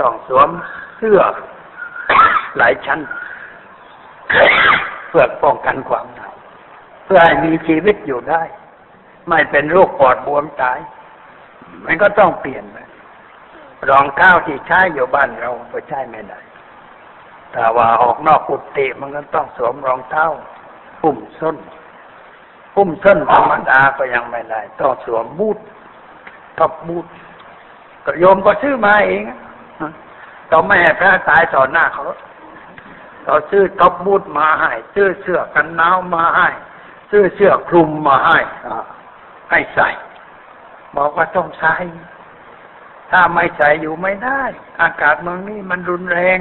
[0.00, 0.48] ต้องสวม
[0.96, 1.20] เสื้อ
[2.56, 3.00] หลายชั้น
[5.08, 6.34] เพื่อป้องกันความหนาว
[7.04, 8.42] เพื่อให้มีชีวิตอยู่ได้
[9.28, 10.78] ไม่เป็นโรคปอดบวมตาย
[11.84, 12.76] มันก็ต้องเปลี่ยนไป
[13.90, 16.40] รองเท้าที่ใช้อยู่บ้านเราก็ใช้ไม่ได้
[17.52, 20.28] แต่ว่าออกนอกกุฏิมันก็ต้องสวมรองเท้า
[21.02, 21.56] หุ้มส้น
[22.74, 25.58] หุ้มส้นธรรมดาก็ยังไม่ได้ต้องสวมบูท
[26.58, 27.06] ท็อปบูท
[28.04, 29.22] ก็โยมก็ซื้อมาเอง
[30.50, 32.04] ต้องไม่ให้พระตายต่อหน้าเขา
[33.24, 36.48] เราซื้อท็อปบูทมาให้ซื้อเสื้อกันหนาวมาให้
[37.10, 38.38] ซื้อเสื้อคลุมมาให้
[39.50, 39.88] ให้ใส่
[40.96, 41.74] บอกว่าต้องใส่
[43.10, 44.42] ถ้าไม่ใส่อยู่ไม่ได้
[44.82, 46.38] อากาศเมืองนี้มันรุนแรง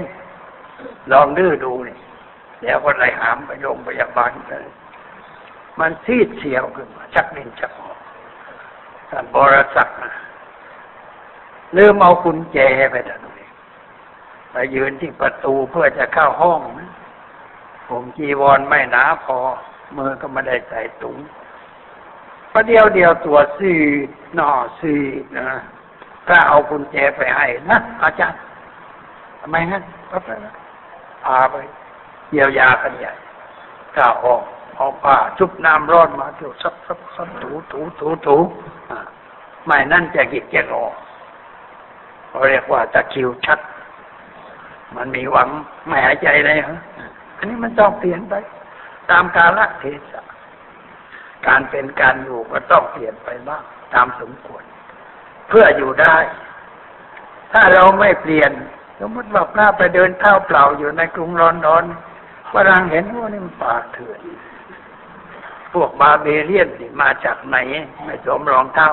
[1.11, 1.97] ลองดื้อดูนี่
[2.61, 4.65] เดี๋ยวคนไรหามไปโรงพยาบาลเลย
[5.79, 7.97] มันซีดเสียวขึ้นมาชักนินชักหอก
[9.09, 10.13] ท่านบรศักดิ์นะ
[11.77, 12.57] ลืมเอากุญแจ
[12.91, 13.49] ไปท่านเลย
[14.51, 16.91] ไปยืนที่ประตูเพื่อจะเข้าห้องนะ
[17.87, 19.37] ผมจีวรไม่หนาพอ
[19.97, 21.17] มือก็ไม่ได้ใส่ถุง
[22.53, 23.71] ประเดียวเดียวตัวซี
[24.35, 24.93] หน่อซี
[25.37, 25.47] นะ
[26.27, 28.39] ถ้าเอากุญแจไปให้นะอาจารย์
[29.39, 29.79] ทำไมฮะ
[30.11, 30.29] ก็ไป
[31.25, 31.55] พาไป
[32.31, 33.13] เยียวยากันใหญ่
[33.97, 34.43] ก้าออก
[34.75, 38.37] เอาผ้าชุบน้ำร้อนมาเที่ยวซับซับซับถูถูถูถู
[39.65, 40.93] ไม่นั่นจะกิจแกออก
[42.27, 43.59] เขาเรียกว่าตะคิวชัด
[44.95, 45.49] มันมีหวัง
[45.87, 46.79] ไม่หายใจเลยฮะ
[47.37, 48.33] อันนี้มันต้องเปลี่ยนไป
[49.11, 50.23] ตามกาลเทศะ
[51.47, 54.63] การเป็นการอยู่ก็ต้องเปลี่ยนไปบ้างตามสมควร
[55.49, 56.17] เพื่ออยู่ได้
[57.51, 58.51] ถ้าเราไม่เปลี่ยน
[58.99, 61.83] สมมติว่าพระไปเดินเท้าเปล่าอยู่ในกรุงลอนดอน
[62.53, 64.19] ฝรั่งเห็นว่านี่มันป่าเถื่อน
[65.73, 67.57] พวกบาเบเลียนนี่มาจากไหน
[68.03, 68.89] ไม่สวมรองเท้า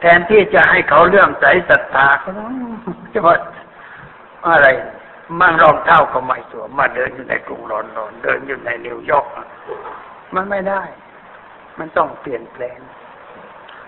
[0.00, 2.32] แทนที่จะให้เขาเรื่องใสศรัทธาเขา
[3.12, 3.36] จะว่า
[4.46, 4.68] อะไร
[5.40, 9.26] มั่งรองเท้าก็ไม่สวมมาเดินอยู่ในกรุงลอนดอน เดินอยู่ในนิวยอร์ก
[10.34, 10.82] มันไม่ได้
[11.78, 12.78] มันต้องเปลี่ยนแปลง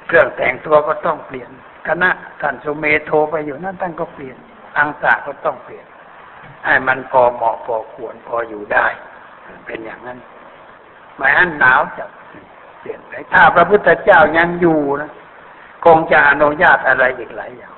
[0.07, 1.51] เครื่องแต่งตัวก็ต้องเปลี่ยน
[1.89, 2.11] คณะ
[2.41, 4.37] ท่านสุเมโทไปอยู่นั่นท่านก็เปลี่ยน
[4.79, 5.87] อังสาก็ต้องเปลี่ยน
[6.65, 8.87] ให้มันพอเหมาะพอควรพออยู่ได้
[9.67, 10.19] เป็นอย่างนั้น
[11.17, 12.05] ไม่อันหนาวจะ
[12.81, 15.11] เปลี่ยนไปถ้าพระพุทธเจ้ายังอยู่นะ
[15.85, 17.75] คงจะอนุญาตอะไรอีกหลายอย่าง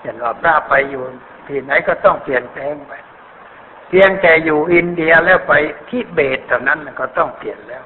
[0.00, 1.02] เห็นว่าพระไปอยู่
[1.46, 2.92] ที่ไหนก็ต้องเปลี่ยนแปลงไป
[3.88, 5.52] เพียงแต่อยู่อินเดียแล้วไป
[5.88, 7.84] ที่เบตเท่านั้นก็ต้องเปลี่ยนแล้ว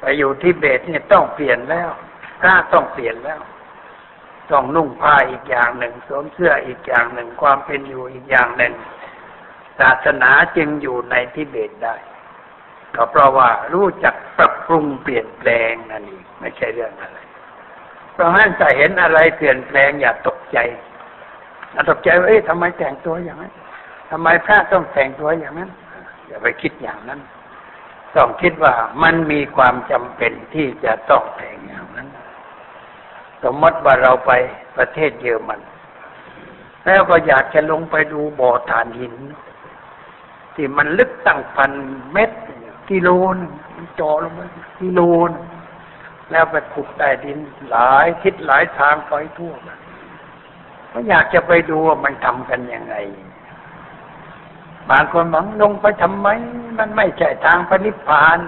[0.00, 1.90] ไปอยู่ที่เบตเนี่ยต้องเปลี่ยนแล้ว
[2.42, 3.40] ถ้าต้องเปลี่ยนแล้ว
[4.50, 8.72] ต้องนุ่งผ้าอีกอย่างหนึ่ง สวมเสื้ออีกอย่างหนึ่งความเป็นอยู่อีกอย่างหนึ่ง
[9.78, 11.94] ศาสนาจึงอยู่ในทิเบตได้
[12.94, 17.18] ก็เพราะว่ารู้จักปรับปรุงเปลี่ยนแปลงนั่นเองไม่ใช่เรื่องอะไร
[18.12, 20.58] เพราะฉะนั้นจะเห็นอะไรเปลี่ยนแปลงอย่าตกใจ
[21.72, 23.52] อย่าตกใจว่าเอ๊ะทำไมแต่งตัวอย่างนั้น
[24.10, 25.70] ทำไมพระต้องแต่งตัวอย่างนั้น
[26.26, 27.20] อย่าไปคิดอย่างนั้น
[28.16, 32.08] ต้องคิดว่ามันมีความจำเป็นที่จะต้องแต่งอย่างนั้น
[33.42, 34.32] สมมติว่าเราไป
[34.76, 35.60] ประเทศเยอรมัน
[36.84, 39.14] แล้วก็อยากจะลงไปดูบ่อถ่านหิน
[40.54, 41.72] ที่มันลึกตั้งพัน
[42.12, 42.38] เมตร
[42.90, 43.36] กิโลน
[44.00, 44.46] จอลงมา
[44.80, 45.30] กิโลน
[46.30, 47.38] แล้วไปขุดใต้ดิน
[47.70, 49.54] หลายทิศหลายทางไปทั่ว
[50.92, 52.94] ก็อยากจะไปดูว่ามันทำกันยังไง
[54.90, 56.28] บางคนบอกลงไปทำไม
[56.78, 58.38] มันไม่ใช่ทางพระนิพพาน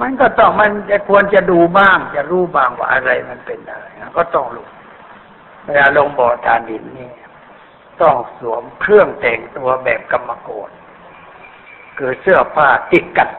[0.00, 3.86] มันก็ต้องมันจะควรจะดูบ้าง จะรู้บ้างว่าอะไรมันเป็นอะไร
[4.18, 4.66] ก็ต้องรู้
[5.64, 7.10] เวลาลงบ่อทานินนี่
[8.02, 10.70] ต้องสวมเครื่องแต่งตัวแบบกรรมโกร
[11.98, 13.30] คือเสื้อผ้าติดกัน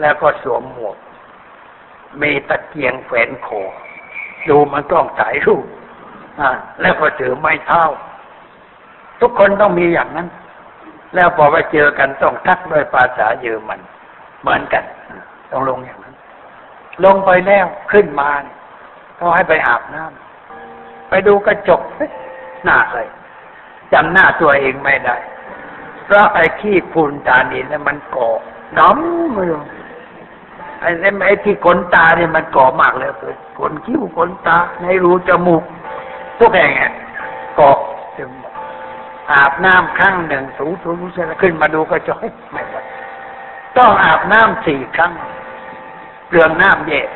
[0.00, 0.96] แล้วก็สวมหมวก
[2.22, 3.62] มีตะเกียงแขวนคอ
[4.48, 5.64] ดูมันต้องถ่ายรูป
[6.40, 7.82] อ่าแล้วก็ถือไม้เท้า
[9.20, 10.28] ทุกคนต้องมีอย่างนั้น
[11.14, 13.80] แล้วพอไปเจอกันต้องทักด้วยภาษาเยอรมัน
[14.40, 14.84] เหมือนกัน
[15.52, 16.14] ต้องลงอย่างนั้น
[17.04, 18.30] ลงไปแล้วขึ้นมา
[19.16, 21.80] เขาให้ไปอาบน้ำไปดูกระจก
[22.64, 23.08] หน้าเลย
[23.92, 25.16] จำหน้าตัวเองไม่ได้
[26.04, 28.30] เพราะไอ้ขี้ฝุ่นตานี่เนี่ยมันก่อ
[28.78, 29.48] น้ำเลย
[30.80, 30.90] ไอ้
[31.26, 35.62] ไอ้ที่ขนตาเนี่ยมันก่อมากเลยเกิดขนคิ้วขนตาในรูจมูก
[36.38, 36.72] ทุกแห่ง
[37.58, 37.70] ก่อ
[38.18, 38.30] จม
[39.30, 42.18] อาบน้ำครั้งหนึ่งสูสูสูเสร็จแล้วขึ้นมาดูกระจก
[42.52, 42.76] ไม่ไหว
[43.78, 45.12] ต้องอาบน้ำสี่ครั้ง
[46.30, 47.08] เรื่องน้ำเย็น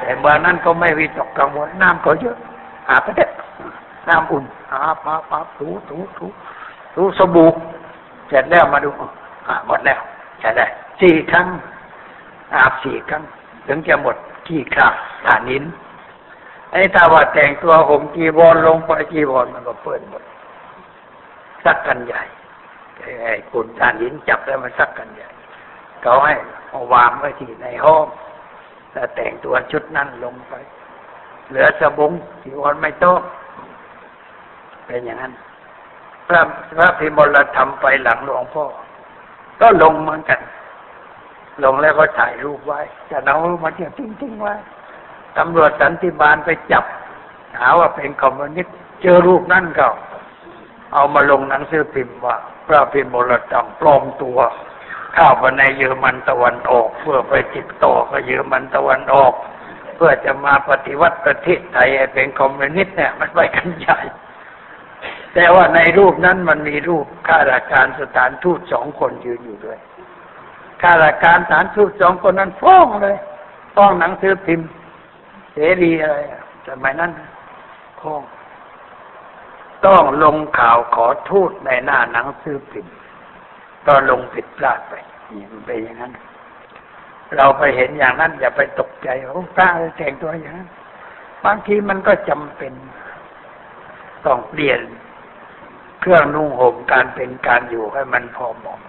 [0.00, 2.36] แต่เมื่อนั้นก็ไม่วิตกกังวลน้ำก็เยอะ
[2.88, 3.30] อาบไปเด็ด
[4.08, 6.26] น้ำอุ่นอาบมาปับถูถูถู
[6.94, 7.50] ถูสบู่
[8.28, 8.90] เสร็จแล้วมาดู
[9.46, 10.00] อาหมดแล้ว
[10.40, 10.66] ใช่ได้
[11.00, 11.46] สี่ครั้ง
[12.56, 13.22] อาบสี่ครั้ง
[13.66, 14.94] ถึงจะหมดที่คราบ
[15.26, 15.64] ฐานิน
[16.72, 20.22] ไอ้ถ้าว่าแต่งตัวห่มจีวรลงไปจีวรมันก็เปื้อนหมด
[21.64, 22.22] สักกันใหญ่
[23.24, 25.28] ไอ้คุณฐานินจับแล้วมันสักกันใหญ่
[26.02, 26.34] เขาให้
[26.70, 28.06] เอาวางไว้ที่ในห้อง
[28.92, 30.54] แล้วแต่งตัวชุดนั้นลงไป
[31.48, 33.18] เหลือสบงจีวรไม่ต้อง
[34.86, 35.32] เป็นอย่างนั้น
[36.28, 36.42] พระ
[36.76, 38.64] พระพิมลธรรมไปหลังหลวงพ่อ
[39.60, 40.40] ก็ลงเหมือนกัน
[41.64, 44.54] ลงแล้วก็ถ่ายรูปไว้จะเอามาเที่ยวทิ้งๆไว้
[45.38, 46.84] ตำรวจสันติบาลไปจับ
[47.58, 49.88] หาว่าเป็นคอมมิวนิสต์เจอรูปนั่นก็
[50.94, 52.36] เอามาลงหนังสือพิมพ์ว่า
[52.66, 54.38] พระพิมลธรรมปลอมตัว
[55.14, 59.34] เข้าไปในเยอรมันตะวันออก เพื่อไปติดต่อกับเยอรมันตะวันออก
[59.94, 64.00] เพื่อจะมาปฏิวัติประเทศไทยเป็นคอมมิวนิสต์เนี่ยมันไปกันใหญ่
[65.34, 69.78] แต่ว่าในรูปนั้นมันมีรูปข้าราชการสถานทูตสองคนยืนอยู่ด้วย
[70.82, 73.16] ข้าราชการสถานทูตสองคนนั้นฟ้องเลย
[73.74, 74.68] ฟ้องหนังสือพิมพ์
[75.52, 76.16] เสรีอะไร
[76.68, 77.12] สมัยนั้น
[78.00, 78.22] ฟ้อง
[79.86, 82.94] ต้องลงข่าวขอทูตในหน้าหนังสือพิมพ์
[83.86, 84.94] ก็ลงผิดพลาดไป
[85.32, 86.12] นี่มันเป็นอย่างนั้น
[87.36, 90.68] เราไปเห็นอย่างนั้น อย่าไปตกใจโอ้พระแต่งตัวอย่างนั้น
[91.44, 92.72] บางทีมันก็จำเป็น
[94.26, 94.80] ต้องเปลี่ยน
[96.00, 98.80] เครื่องนุ่งห่มการเป็นการอยู่ให้มันพอเหมาะ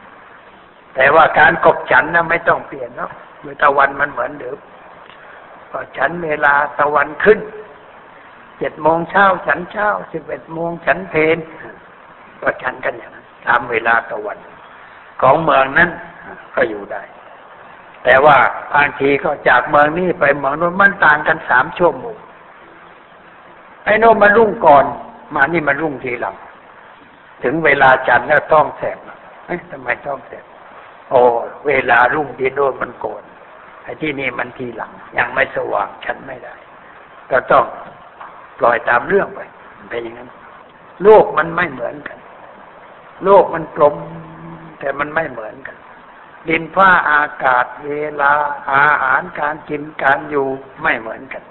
[0.96, 4.58] แต่ว่าการกบฉันนะไม่ต้องเปลี่ยนเนาะเมื่ตะวันมันเหมือนเดิม
[5.72, 7.40] ก็ฉันเวลาตะวันขึ้น
[8.58, 11.38] เจ็ดโมงเช้าฉันเช้าสิบเอ็ดโมงฉันเพน
[12.42, 14.38] ก็ฉันกันอย่างนั้นตามเวลาตะวัน
[15.22, 15.90] ของเมืองนั้น
[16.56, 17.02] ก็อยู่ได้
[18.04, 18.38] แต่ว่า
[18.74, 22.18] บางทีก็จากเมืองนี้ไปเมืองโน้นมันต่างกันสามชั่วโมง
[23.86, 24.86] ไอ้โน้นมันรุ่งก่อน
[25.36, 26.36] มานี่มันรุ่งทีหลัง
[27.44, 28.98] ถึงเวลาจันแล้วต้องแสบ
[29.46, 30.44] เอ๊ะทำไมต้องแสบ
[31.10, 31.22] โอ้
[31.68, 33.24] เวลารุ่งที่โน่นมันโกน
[33.84, 36.56] ไอ้ที่นี่มันทีหลัง ยังไม่สว่างฉันไม่ได้
[37.32, 37.66] ก็ต้อง
[38.60, 39.40] ปล่อยตามเรื่องไป
[39.90, 40.30] เป็นอย่างนั้น
[41.04, 42.18] โลกมันไม่เหมือนกัน
[43.24, 43.96] โลกมันกลม
[44.82, 45.78] แต่มันไม่เหมือนกัน
[46.48, 48.34] ดินฟ้าอากาศเวลา
[48.74, 50.48] อาหารการกินการอยู่
[50.82, 51.44] ไม่เหมือนกัน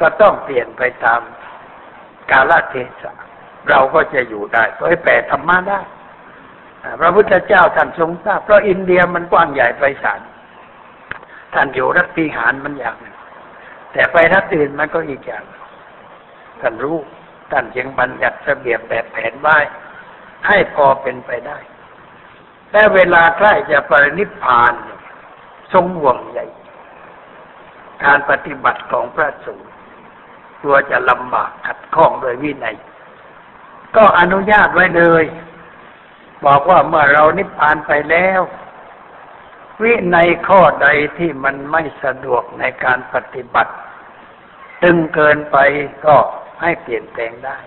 [0.00, 1.20] ก็ต้องเปลี่ยนไปตาม
[2.30, 3.12] กาลเทศะ
[3.68, 5.80] เราก็จะอยู่ได้เผยแผ่ธรรมะได้
[7.00, 10.20] พระพุทธเจ้าท่านทรงทราบเพราะอินเดียมันกว้างใหญ่ไพศาล
[11.54, 13.16] ท่านอยู่รัฐปีหารมันอย่างหนึ่ง
[13.92, 15.44] แต่ไปรัฐอื่นมันก็อีกอย่าง
[16.60, 16.96] ท่านรู้
[17.52, 19.58] ท่านจึงบัญญัติระเบียบแบบแผนไว้
[20.46, 21.58] ให้พอเป็นไปได้
[22.70, 24.72] แต่เวลาใกล้จะปรินิพพาน
[25.72, 26.46] ทรงห่วงใหญ่
[28.04, 29.68] การปฏิบัติของพระสงฆ์
[30.60, 32.76] กลัวจะลำบากขัดข้องโดยวินัย
[33.96, 35.24] ก็อนุญาตไว้เลย
[36.46, 38.40] บอกว่าเมื่อเรานิพพานไปแล้ว
[39.82, 43.72] วิในข้อใดที่มันไม่สะดวกในการปฏิบัติ
[44.82, 45.56] ตึงเกินไป
[46.06, 46.16] ก็
[46.62, 47.58] ให้เปลี่ยนแปลงได้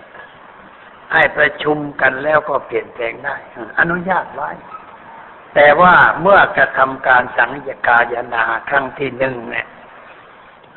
[1.12, 3.36] ให้ประชุมกันแล้วก็เปลี่ยนแปลงได้
[3.78, 4.50] อนุญาตไว้
[5.54, 9.66] แต่ว่าเมื่อกระทำการสังยกายนาครั้งที่หนึ่งเนี่ย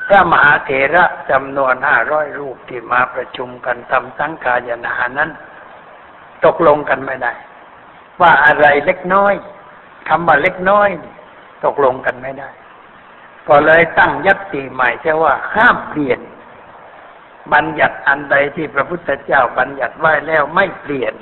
[0.08, 5.30] พระมหาเถระจำนวนห้าร้อยรูปที่มาประชุมกันทำสังกายนานั้น
[6.46, 7.34] ตกลงกันไม่ได้
[8.22, 9.34] ว่าอะไรเล็กน้อย
[10.10, 10.90] คำว่าเล็กน้อย
[11.66, 12.50] ตกลงกันไม่ได้
[13.48, 16.20] ก็เลยตั้งยัตติใหม่ใช่ว่าห้ามเปลี่ยน
[17.54, 21.14] บัญญัติอันใดที่พระพุทธเจ้าบัญญัติไว้แล้วไม่เปลี่ยน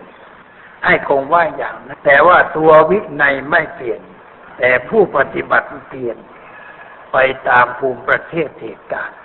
[0.86, 4.02] ให้คงไว้อย่างนั้นแต่ว่าตัววินัยไม่เปลี่ยน
[4.60, 6.18] แต่ผู้ปฏิบัติเปลี่ยน
[7.12, 7.18] ไป
[7.50, 9.18] ตามภูมิประเทศเหตุการณ์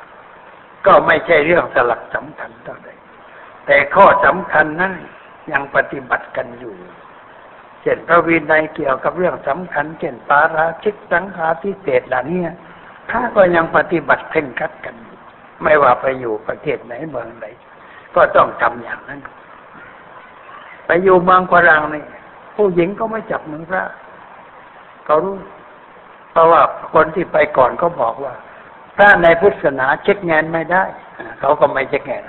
[0.87, 2.91] ก็ไม่ใช่เรื่องสลักสำคัญเท่าใด
[3.67, 4.93] แต่ข้อสำคัญนั้น
[5.53, 6.77] ยังปฏิบัติกันอยู่
[7.83, 12.43] เช่นพระวินัยเกี่ยวกับเรื่องสำคัญเช่นปาราชิกสังฆาทิเศษเหล่านี้
[13.11, 14.97] ถ้าก็ยังปฏิบัติเพ่งคัดกัน
[15.63, 17.47] ไม่ว่าไปอยู่ประเทศไหนเมืองไหน
[18.17, 19.21] ก็ต้องทำอย่างนั้น
[20.87, 22.05] ไปอยู่เมืองกรังนี่
[22.57, 23.85] ผู้หญิงก็ไม่จับมือพระ
[25.05, 25.37] เขารู้
[26.31, 26.63] เพราะว่า
[26.95, 28.35] คนที่ไปก่อนก็บอกว่า
[28.99, 30.85] ถ้าในพุทธศาสนาเช็คงานไม่ได้
[31.41, 32.23] เขาก็ไม่เช็คงาน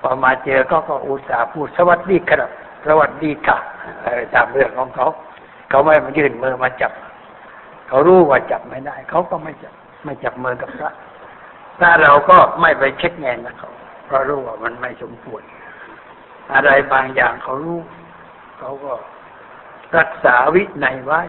[0.00, 2.50] พอมาเจอก็ก็อุตส่าห์พูดสวัสดีครับ
[2.86, 3.58] สวัสดีค่ะ
[4.34, 5.06] ตามเรื่องของเขา
[5.70, 6.92] เขาไม่มายื่นมือมาจับ
[7.88, 10.92] เขารู้ว่าจับไม่ได้ เขาก็ไม่จับไม่จับมือกับพระ
[11.80, 13.70] ถ้าเราก็ไม่ไปเช็คงานนะเขา
[14.06, 15.42] เพราะรู้ว่ามันไม่สมควร
[16.54, 17.80] อะไรบางอย่างเขารู้
[18.58, 18.92] เขาก็
[19.98, 21.20] รักษาวินัยไว้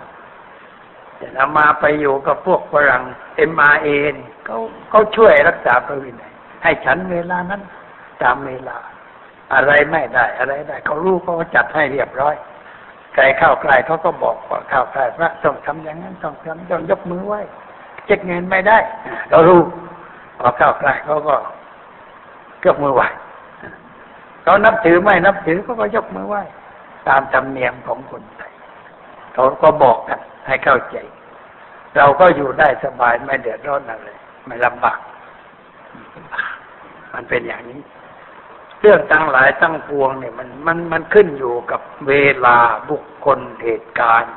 [1.17, 3.03] แต่นามาไปอยู่กับพวกฝรั่ง
[3.35, 3.87] เอ็มอาเอ
[4.45, 4.57] เขา
[4.89, 6.31] เขาช่วยรักษาพระวินัย
[6.63, 7.61] ให้ฉันเวลานั้น
[8.21, 8.77] ตามเวลา
[9.53, 12.35] อะไรไม่ได้ อะไรได้ เขารู้เขาจัดให้เรียบร้อย
[13.13, 17.41] ใครเข้าใกล้เขาก็บอกว่าเข้าใกล้พระต้องทำอย่างนั้นต้องทำต้องยกมือไหว้
[18.05, 18.77] เช็คเงินไม่ได้
[19.29, 19.61] เขารู้
[20.39, 21.35] พอเข้าใกล้เขาก็
[22.65, 23.07] ยกมือไหว้
[24.49, 26.41] เขานับถือไม่นับถือเขาก็ยกมือไหว้
[27.07, 28.51] ตามธรรมเนียมของคนไทย
[29.33, 30.97] เขาก็บอกกันให้เข้าใจ
[31.97, 34.09] เราก็อยู่ได้สบายไม่เดือดร้อนอะไร
[34.45, 34.99] ไม่ลำบาก
[37.13, 37.81] มันเป็นอย่างนี้
[38.81, 42.13] เรื่องตั้งหลายตั้งปวงเนี่ย มันมันมันขึ้นอยู่กับเว
[42.45, 42.57] ลา
[42.89, 44.33] บุคคลเหตุการณ์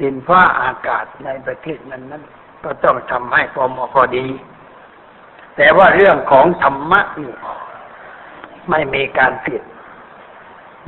[0.00, 2.22] ดินฟ้าอากาศในประเทศนั้นนั้น
[2.64, 4.26] ก็ต้องทำให้พอเหมาะพอดี
[5.56, 7.32] แต่ว่าเรื่องของธรรมะนี่
[8.70, 9.64] ไม่มีการเปลี่ยน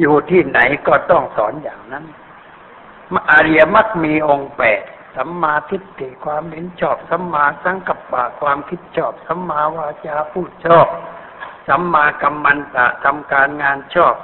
[0.00, 2.04] อยู่ที่ไหนก็ต้องสอนอย่างนั้น
[3.30, 4.82] อริยมรรคมีองค์แปด
[5.16, 10.86] สัมมาทิฏฐิความเห็นชอบ สัมมาสังกัปปะความคิดชอบ สัมมาวาจาพูดชอบ
[11.68, 14.14] สัมมากัมมันตะทำการงานชอบ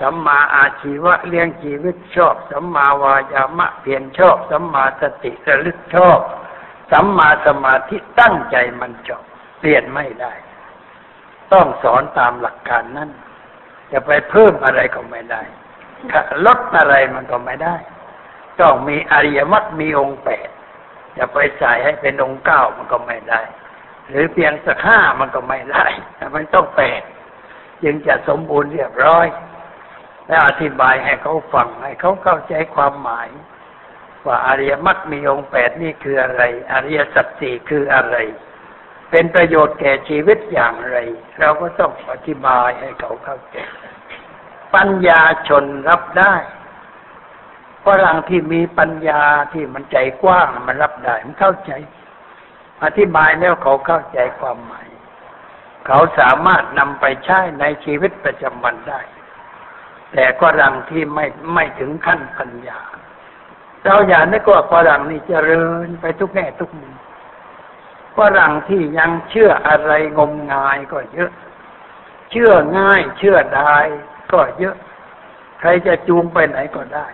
[0.00, 6.20] สัมมาอาชีวะเลี้ยงชีวิตชอบ สัมมาวายามะเพียรชอบ สัมมาสติระลึกชอบ
[6.92, 9.24] สัมมาสมาธิตั้งใจมันชอบ
[9.58, 10.32] เปลี่ยนไม่ได้
[11.52, 13.10] ต้องสอนตามหลักการนั้น
[13.92, 15.42] จะไปเพิ่มอะไรก็ไม่ได้
[16.46, 17.76] ลดอะไรมันก็ไม่ได้
[18.60, 20.48] ต้องมีอริยมรรคมีองค์แปด
[21.16, 23.42] จะไปใส่ให้เป็นองค์เก้ามันก็ไม่ได้
[24.08, 25.86] หรือเพียงสักห้ามันก็ไม่ได้
[26.34, 27.02] มันต้องแปด
[27.82, 29.26] จึงจะสมบูรณ์เรียบร้อย
[30.26, 33.28] และอธิบายให้เขาฟังให้เขาเข้าใจความหมาย
[34.26, 38.16] ว่าอริยมรรคมีองค์แปดนี่คืออะไร อริยสัจสี่คืออะไร
[39.12, 40.96] เป็นประโยชน์แก่ชีวิตอย่างไร
[41.40, 43.56] เราก็ต้องอธิบายให้เขาเข้าใจ
[44.74, 46.34] ปัญญาชนรับได้
[47.86, 49.22] ฝรั่งที่มีปัญญา
[49.52, 51.72] ที่มันใจกว้างมันรับได้มันเข้าใจ
[52.84, 54.88] อธิบายแล้วเขาเข้าใจความหมาย
[55.86, 59.00] เขาสามารถนำไปใช้ในชีวิตประจำวันได้
[60.12, 62.80] แต่ฝรั่งที่ไม่ไม่ถึงขั้นปัญญา
[63.84, 66.92] เราอย่านึกว่าฝรั่งนี่เจริญไปทุกแง่ทุกมุม
[68.16, 71.30] ฝรั่งที่ยังเชื่ออะไรงมงายก็เยอะ
[72.30, 73.76] เชื่อง่ายเชื่อได้
[74.32, 74.76] ก็เยอะ
[75.60, 77.08] ใครจะจูงไปไหนก็ได้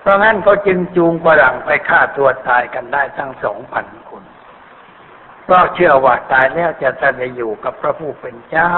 [0.00, 4.22] เพราะงั้นเขาจึงจูงฝรั่งไปฆ่าตัวตายกันได้ทั้งสองพันคน
[5.44, 8.70] เพราะเชื่อว่าตายแล้วจะจะอยู่กับพระผู้เป็นเจ้า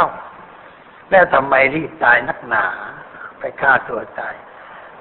[1.10, 2.66] แล้วทำไมรีบตายนักหนา
[3.38, 4.34] ไปฆ่าตัวตาย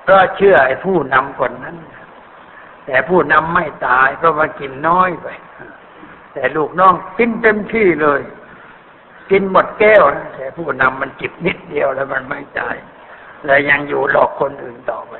[0.03, 1.77] เพราะเชื่อไอ้ผู้นำคนนั้น
[2.85, 5.27] แต่ผู้นำไม่ตายเพราะมันกินน้อยไป
[6.39, 8.21] แต่ลูกน้องกินเต็มที่เลย
[9.31, 12.75] กินหมดแก้วนะแต่ผู้นำมันจิบนิดเดียวแล้วมันไม่ตาย
[13.45, 15.13] แล้วยังอยู่หลอกคนอื่นต่อไป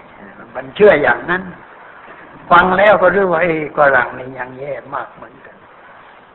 [0.56, 1.44] มันเชื่ออย่างนั้น
[2.52, 5.58] ฟังแล้วก็รู้ว่าไอ้กรังนี่ยังแย่มากเหมือนกัน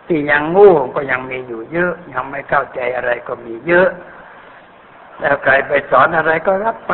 [0.07, 3.89] ที่ยังงูก็ยังมีอยู่เยอะ ยังไม่เข้าใจอะไรก็มีเยอะ
[5.21, 6.93] แล้วใครไปสอนอะไรก็รับไป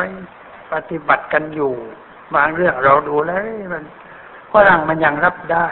[0.73, 1.71] ปฏิบัติกันอยู่
[2.35, 3.41] บางเรื่องเราดูแล้ว
[3.73, 3.83] มัน
[4.51, 5.67] ฝรั่งมันยังรับได้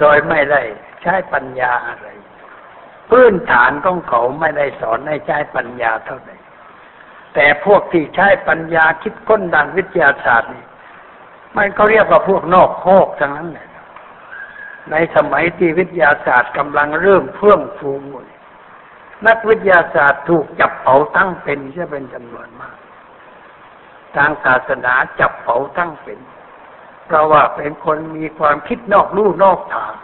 [0.00, 0.62] โดยไม่ได้
[1.02, 2.08] ใช้ปัญญาอะไร
[3.10, 6.36] พื้นฐานของเขาไม่ได้สอนให้ใช้ปัญญาเท่าไหร่
[7.34, 10.66] แต่พวกที่ใช้ปัญญาคิดค้นด้านวิทยาศาสตร์นี่
[11.56, 13.68] มันก็เรียกว่าพวกนอกโคกทั้งนั้นแหละ
[14.90, 17.92] ในสมัยที่วิทยาศาสตร์กำลังเริ่มเฟื่องฟู
[19.26, 22.76] นักวิทยาศาสตร์ถูกจับเผาตั้งเป็นใช่เป็นจำนวนมาก
[24.16, 26.18] ทางศาสนาจับเผาตั้งเป็น
[27.06, 29.94] เพราะว่าเป็นคนมีความคิดนอกลู่นอกทาง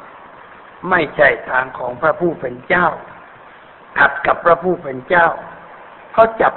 [0.90, 2.86] ไม่ใช่ทางของพระผู้เป็นเจ้า
[3.98, 5.28] ขัดกับพระผู้เป็นเจ้า
[6.12, 6.54] เขาจับ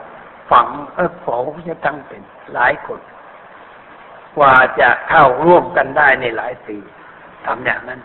[0.52, 1.38] ฝังเออเผา
[1.70, 2.22] จะตั้งเป็น
[2.54, 3.02] หลายคน
[4.38, 6.78] กว่าจะเข้าร่วมกันได้ในหลายปี
[7.46, 8.02] ทำอย่างนั้น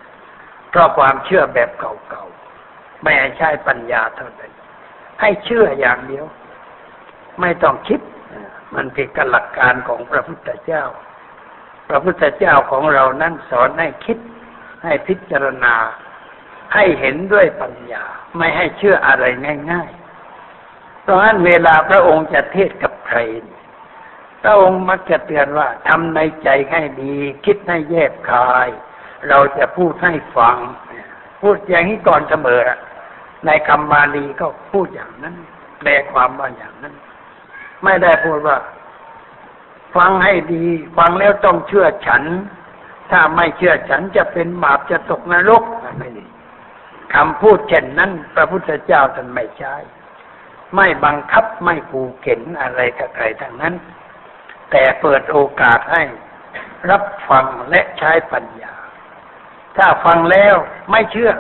[0.70, 4.52] เพราะความเชื่อแบบเก่าๆ ไม่ใช่ปัญญาเท่านั้น
[5.20, 6.24] ให้เชื่ออย่างเดียว
[7.40, 8.00] ไม่ต้องคิด
[8.74, 10.84] มันผิดกับหลักการของพระพุทธเจ้า
[11.88, 14.18] พระพุทธเจ้าของเรานั้นสอนให้คิด
[14.84, 15.74] ให้พิจารณา
[16.74, 18.04] ให้เห็นด้วยปัญญา
[18.36, 19.24] ไม่ให้เชื่ออะไร
[19.72, 23.18] ง่ายๆ เพราะฉะนั้นเวลาพระองค์จะเทศกับใคร
[24.42, 28.68] พระองค์มักจะเตือนว่าทำในใจให้ดี คิดให้แยบคาย
[29.28, 30.56] เราจะพูดให้ฟัง
[31.42, 32.60] พูดอย่างนี้ก่อนเสมอ
[33.46, 35.34] ในคำบาลีก็พูดอย่างนั้น
[35.78, 36.94] แปลความว่าอย่างนั้น
[37.84, 38.56] ไม่ได้พูดว่า
[39.98, 40.64] ฟังให้ดี
[40.98, 42.24] ฟังแล้วต้องเชื่อฉัน
[43.10, 45.62] ถ้าไม่เชื่อฉันจะเป็นบาปจะตกนรก
[45.98, 46.24] ไม่ดี
[47.14, 49.74] คำพูดเช่นนั้น พระพุทธเจ้าท่านไม่ใช้
[50.76, 53.74] ไม่บังคับไม่ผูเข็นอะไรกับใครทั้งนั้น
[54.70, 56.02] แต่เปิดโอกาสให้
[56.90, 58.74] รับฟังและใช้ปัญญา
[59.76, 60.54] ถ้าฟังแล้ว
[60.90, 61.32] ไม่เชื่อ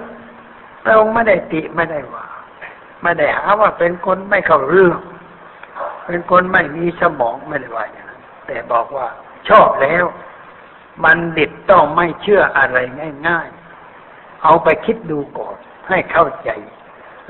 [0.84, 2.26] พระองค์ไม่ได้ติไม่ได้ว่า
[3.02, 4.98] ไม่ได้หาว่าเป็นคนไม่เข้าเรื่อง
[6.06, 8.07] เป็นคนไม่มีสมองไม่ได้ว่าอย่าง
[8.48, 9.08] แต่บอกว่า
[9.48, 10.04] ชอบแล้ว
[11.04, 12.78] บัณฑิตต้องไม่เชื่ออะไร
[13.28, 13.48] ง่าย
[13.94, 15.56] ๆ เอาไปคิดดูก่อน
[15.88, 16.50] ให้เข้าใจ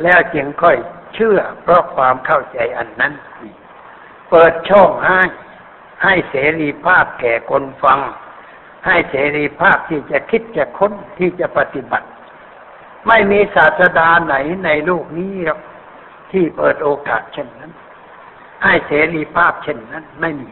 [0.02, 0.76] แล้วจึงค่อย
[1.14, 3.12] เชื่อ เพราะความเข้าใจอันนั้น
[4.30, 5.20] เปิดช่องให้
[6.02, 8.00] ให้เสรีภาพแก่คนฟัง
[8.86, 12.08] ให้เสรีภาพที่จะคิดจะค้นที่จะปฏิบัติ
[13.08, 15.60] ไม่มีศาสดาไหนในโลกนี้หรอก
[16.32, 17.72] ที่เปิดโอกาสเช่นนั้น
[18.64, 20.50] ให้เสรีภาพเช่นนั้นไม่มี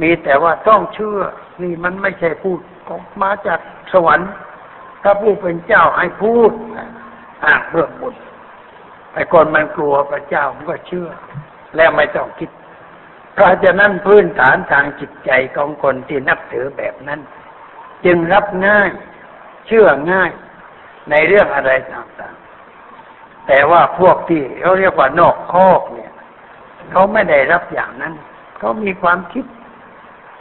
[0.00, 1.18] มีแต่ว่าต้องเชื่อ
[1.62, 2.58] นี่มันไม่ใช่พูด
[3.22, 3.60] มาจาก
[3.92, 4.30] สวรรค์
[5.02, 6.52] ถ้าผู้เป็นเจ้าให้พูด
[7.44, 8.14] อ่างเพื่อบุญ
[9.14, 11.08] ไอ้คนมันกลัวพระเจ้ามันก็เชื่อ
[11.76, 12.50] แล้วไม่ต้องคิด
[13.34, 17.20] เพราะฉะนั้นพื้นฐานทางจิตใจของคนที่นับถือแบบนั้น
[18.04, 18.90] จึงรับง่าย
[19.66, 20.30] เชื่อง่าย
[21.10, 26.12] ในเรื่องอะไรต่างๆ แต่ว่าพวกที่เขาเรียกว่านอกคอกเนี่ย
[26.90, 28.14] เขาไม่ได้รับอย่างนั้น
[28.58, 29.44] เขามีความคิด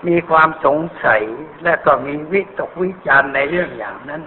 [0.08, 1.22] มีความสงสัย
[1.64, 4.22] และก็มีวิตกวิจารในเรื่องอย่างนั้น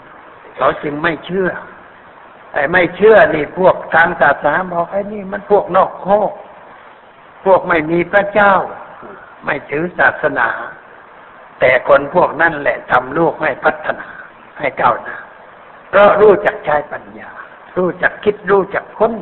[0.57, 1.49] เขาจึงไม่เชื่อ
[2.53, 6.33] แต่ไม่เชื่อนี่พวกทางศาสนาบอกไอ้นี่มันพวกนอกโคก
[7.45, 8.55] พวกไม่มีพระเจ้า
[9.45, 10.49] ไม่ถือศาสนา
[11.61, 14.09] แต่คนพวกนั่นแหละทำลูกให้พัฒนา
[14.59, 15.17] ให้ก้าวหน้า
[15.89, 17.31] เพราะรู้จักใช้ปัญญา
[17.77, 19.13] รู้จักคิดรู้จักค้น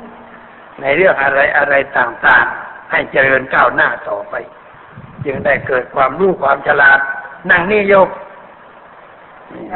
[0.81, 4.35] ในเรื่องอะไรอะไรต่างๆ ให้เจริญก้าวหน้าต่อไป
[5.27, 6.99] จึงได้เกิดความรู้ความฉลาด
[7.51, 8.09] นั่งนี่โยก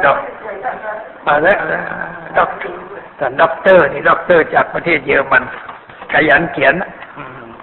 [0.05, 0.17] ดอก
[1.25, 1.73] อะไรอะไร
[2.37, 2.49] ด็อก
[3.17, 5.43] แต่ด็อกเตอร์นี่ด็อกเตอร์จากประเทศเยอรมัน
[6.13, 6.75] ขยันเขียน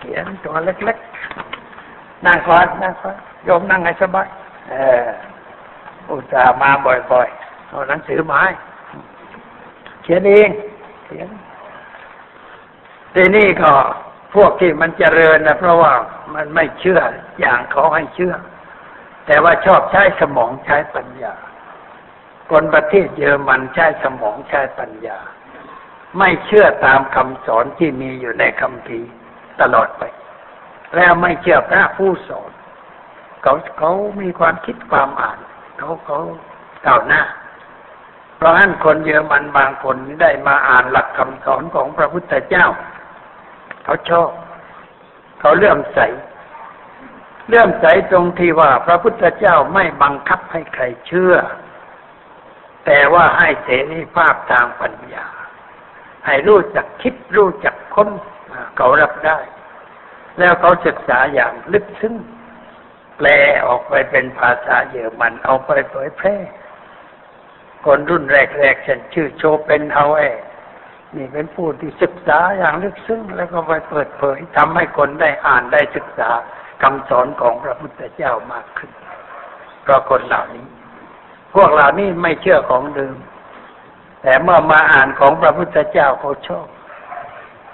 [0.08, 4.26] ขียนตัวเล็กๆ นั่งก่อนนั่งก่อนโยมนั่งให้สบาย
[4.68, 4.74] เอ
[5.04, 5.08] อ
[6.10, 8.40] อุตส่าห์มาบ่อยๆเอาหนังสือมา
[10.02, 10.50] เขียนเอง
[11.06, 11.28] เขียน
[13.14, 13.70] ทีนี้ก็
[14.34, 15.92] พวกที่มันเจริญนะเพราะว่า
[16.34, 17.00] มันไม่เชื่อ
[17.40, 18.34] อย่างเขาให้เชื่อ
[19.26, 21.34] แต่ว่าชอบใช้สมองใช้ปัญญา
[22.50, 25.18] คนประเทศเยอรมันใช้สมองใช้ปัญญา
[26.18, 29.00] ไม่เชื่อตามคำสอนที่มีอยู่ในคำพี
[29.60, 30.02] ตลอดไป
[30.96, 32.50] แล้วไม่เชื่อพระผู้สอน
[33.42, 35.38] เขาเขามีความคิดความอ่าน
[35.78, 36.18] เขาเขา
[36.86, 37.22] ก้าวหน้า
[38.36, 42.66] เพราะฉะนั้นคนเยอรมันบางคนได้มาอ่านหลักคำสอนของพระพุทธเจ้า
[43.88, 44.30] เขาชอบ
[45.40, 46.00] เขาเลื่อมใส
[47.48, 51.34] เลื่อมใสตรงที่ว่าพระพุทธเจ้าไม่บังคับให้ใครเชื่อ
[52.86, 55.26] แต่ว่าให้เสรีภาพทางปัญญา
[56.26, 58.08] ให้รู้จักคิดรู้จักค้น
[58.76, 59.38] เขารับได้
[60.38, 62.14] แล้วเขาศึกษาอย่างลึกซึ้ง
[63.16, 63.28] แปล
[63.66, 66.36] ออกไปเป็นภาษาเยอรมันเอาไปเผยแพร่
[67.84, 70.22] คนรุ่นแรกๆเช่นชื่อโชเป็นเฮาเอ
[71.16, 76.30] นี่เป็นผู้ที่ศึกษาอย่างลึกซึ้งแล้วก็ไปเปิดเผยทำให้คนได้อ่านได้ศึกษา
[76.82, 78.90] คำสอนของพระพุทธเจ้ามากขึ้น
[79.82, 80.66] เพราะคนเหล่านี้
[81.54, 83.16] พวกเหล่านี้ไม่เชื่อของเดิม
[84.22, 86.66] แต่เมื่อมาอ่านของพระพุทธเจ้าเขาชอบ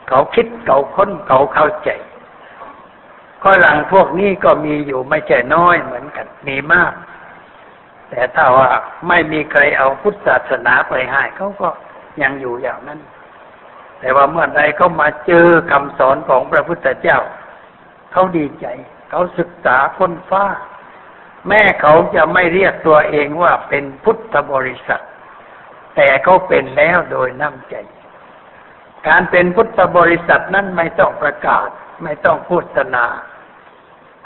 [0.09, 1.91] เขาคิดเขาค้นเขาเข้าใจ
[3.43, 6.93] ก็หลังพวกนี้ก็มีอยู่ไม่ใช่น้อยเหมือนกันมีมาก
[8.11, 8.71] แต่ถ้าว่า
[9.09, 11.69] ไม่มีใครเอาพุทธศาสนาไปให้เขาก็
[12.23, 13.01] ยังอยู่อย่างนั้น
[14.05, 17.19] แต่ว่าเมื่อใดเขามาเจอคำสอนของพระพุทธเจ้า
[18.13, 18.67] เขาดีใจ
[19.11, 20.45] เขาศึกษาค้นฟ้า
[21.49, 25.03] แม่เขาจะไม่เรียกตัวเองว่าเป็นพุทธบริษัท
[25.97, 27.75] แต่เขาเป็นแล้วโดยน้ำใจ
[29.09, 31.69] การเป็นพุทธบริษัทนั้นไม่ต้องประกาศ
[32.05, 33.07] ไม่ต้องพูดนา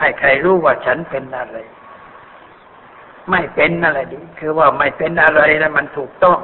[0.01, 1.57] ให้ใครรู้ว่าฉันเป็นอะไร
[3.31, 6.39] ไม่เป็นอะไรดี คือว่าไม่เป็นอะไรนะมันถูกต้อง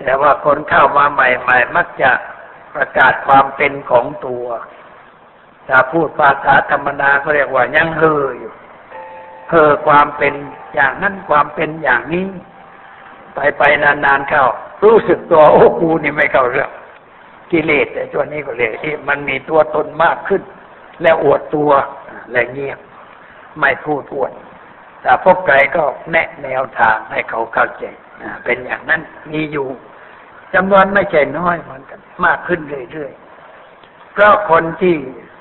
[0.00, 2.10] แต่ว่าคนเข้ามาใหม่ ๆ มักจะ
[2.74, 4.44] ประกาศความเป็นของตัว
[5.68, 8.52] ถ้าพูดภาษาธรรมนาก็เรียกว่ายังเฮออยู่
[9.50, 10.34] เฮอความเป็น
[10.74, 12.26] อย่างนั้นความเป็นอย่างนี้
[13.34, 14.44] ไปไปนานๆเข้า
[14.84, 16.70] รู้สึกตัวโอ้กูนี่ไม่เข้าเรื่อง
[17.50, 20.42] กิเลสแต่ตัวนี้ก็เลยที่มันมีตัวตนมากขึ้น
[21.02, 21.70] แล้วอวดตัว
[22.30, 22.78] และเงียบ
[23.60, 24.32] ไม่พูดอวด
[25.02, 27.84] แต่พบใครก็แนะแนวทางให้เขาเข้าใจ
[28.44, 29.68] เป็นอย่างนั้นมีอยู่
[30.54, 32.60] จำนวนไม่ใช่น้อยเหมือนกัน มากขึ้น
[32.92, 34.96] เรื่อยๆเพราะคนที่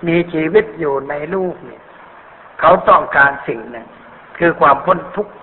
[0.08, 1.84] มีชีวิตอยู่ในลูกเนี่ย
[2.60, 3.88] เขาต้องการสิ่งหนึ่ง
[4.38, 5.34] คือความพ้นทุกข์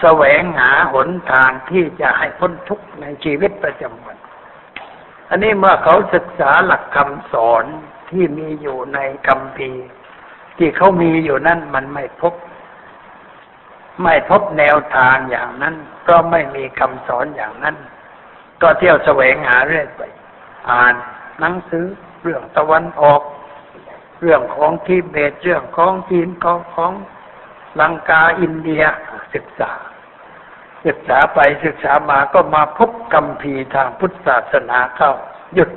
[0.00, 4.16] แสวงหาหนทางที่จะให้พ้นทุกข์ในชีวิตประจำวัน
[5.30, 7.64] อันนี้เมื่อเขาศึกษาหลักคำสอน
[8.10, 9.70] ที่มีอยู่ในคำพี
[10.58, 12.34] ที่เขามีอยู่นั่นมันไม่พบ
[14.02, 15.74] ไม่พบแนวทางอย่างนั้น
[16.08, 17.76] ก็ไม่มีคำสอนอย่างนั้น
[18.64, 20.02] ก็เที่ยวแสวงหาเรื่อยไป
[20.70, 20.94] อ่าน
[21.40, 21.86] หนังสือ
[22.22, 23.22] เรื่องตะวันออก
[24.22, 26.92] เรื่องของทิเบตเรื่องของจีนของของ
[27.80, 28.82] ลังกาอินเดีย
[29.34, 29.72] ศึกษา
[30.86, 35.12] ศึกษาไปศึกษามาก็มาพบคำพีทางพุทธศาสนาเข้า
[35.54, 35.70] หยุด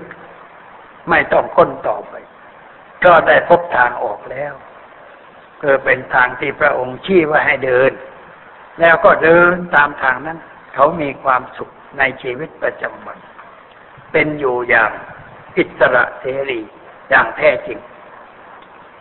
[1.10, 2.14] ไม่ต้องค้นต่อไป
[3.06, 4.54] ก็ได้พบทางออกแล้ว
[5.68, 7.92] กิดเป็นทางที่พระองค์ชี้ว่าให้เดิน
[8.80, 10.38] แล้วก็เดินตามทางนั้น
[10.74, 13.18] เขามีความสุข ในชีวิตประจำวัน
[14.12, 14.92] เป็นอยู่อย่าง
[15.58, 16.62] อิสระเสรี
[17.10, 17.80] อย่างแท้จริง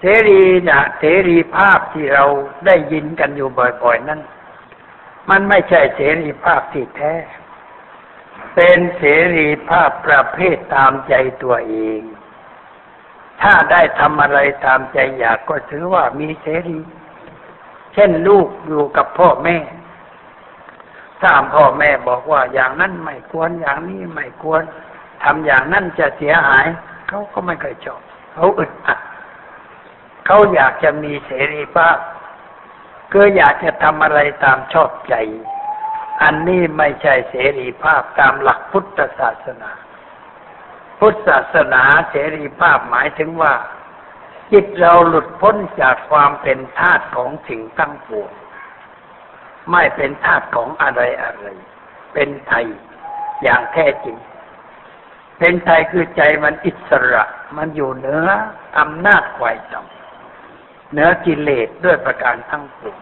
[0.01, 2.25] เสรีนะเสรีภาพที่เรา
[2.67, 3.49] ได้ยินกันอยู่
[3.83, 4.21] บ่อยๆนั้น
[5.31, 7.15] มันไม่ใช่เสรีภาพที่แท้
[8.55, 9.05] เป็นเส
[9.37, 12.03] รีภาพประเภทตามใจตัวเอง
[13.43, 16.79] ถ้าได้ทำอะไรตามใจอยากก็ถือว่ามีเสรี
[17.95, 19.57] เช่นลูกอยู่กับพ่อแม่
[21.23, 24.63] ถ้าพ่อแม่บอกว่าอย่างนั้นไม่ควรอย่างนี้ไม่ควร
[25.25, 26.67] ทำอย่างนั้นจะเสียหาย
[27.09, 28.01] เขาก็ไม่เคยชอบ
[28.35, 28.99] เขาอึดอัด
[30.27, 31.97] เขาอยากจะมีเสรีภาพ
[33.15, 35.15] ก็อยากจะทำอะไรตามชอบใจ
[36.23, 39.71] อันนี้ไม่ใช่เสรีภาพตามหลักพุทธศาสนา
[40.99, 43.53] พุทธศาสนาเสรีภาพหมายถึงว่า
[44.53, 48.31] จิตเราหลุดพ้นจากความเป็นทาสของสิ่งตั้งปวง
[49.71, 51.47] ไม่เป็นทาสของอะไรอะไร
[52.15, 52.67] เป็นไทย
[53.43, 54.17] อย่างแท้จริง
[55.39, 57.25] เป็นไทยคือใจมันอิสระ
[57.57, 58.29] มันอยู่เหนือ
[58.79, 62.99] อำนาจควายต่ำเหนือกิเลสด้วยประการทั้งปวง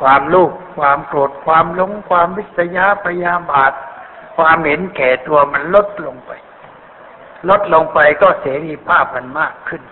[0.00, 3.72] ความลูกความโกรธความหลงความวิสยาพยาบาท
[4.36, 6.32] ความเห็นแก่ตัวมันลดลงไป
[7.48, 9.82] ลดลงไปก็เสรีภาพมันมากขึ้น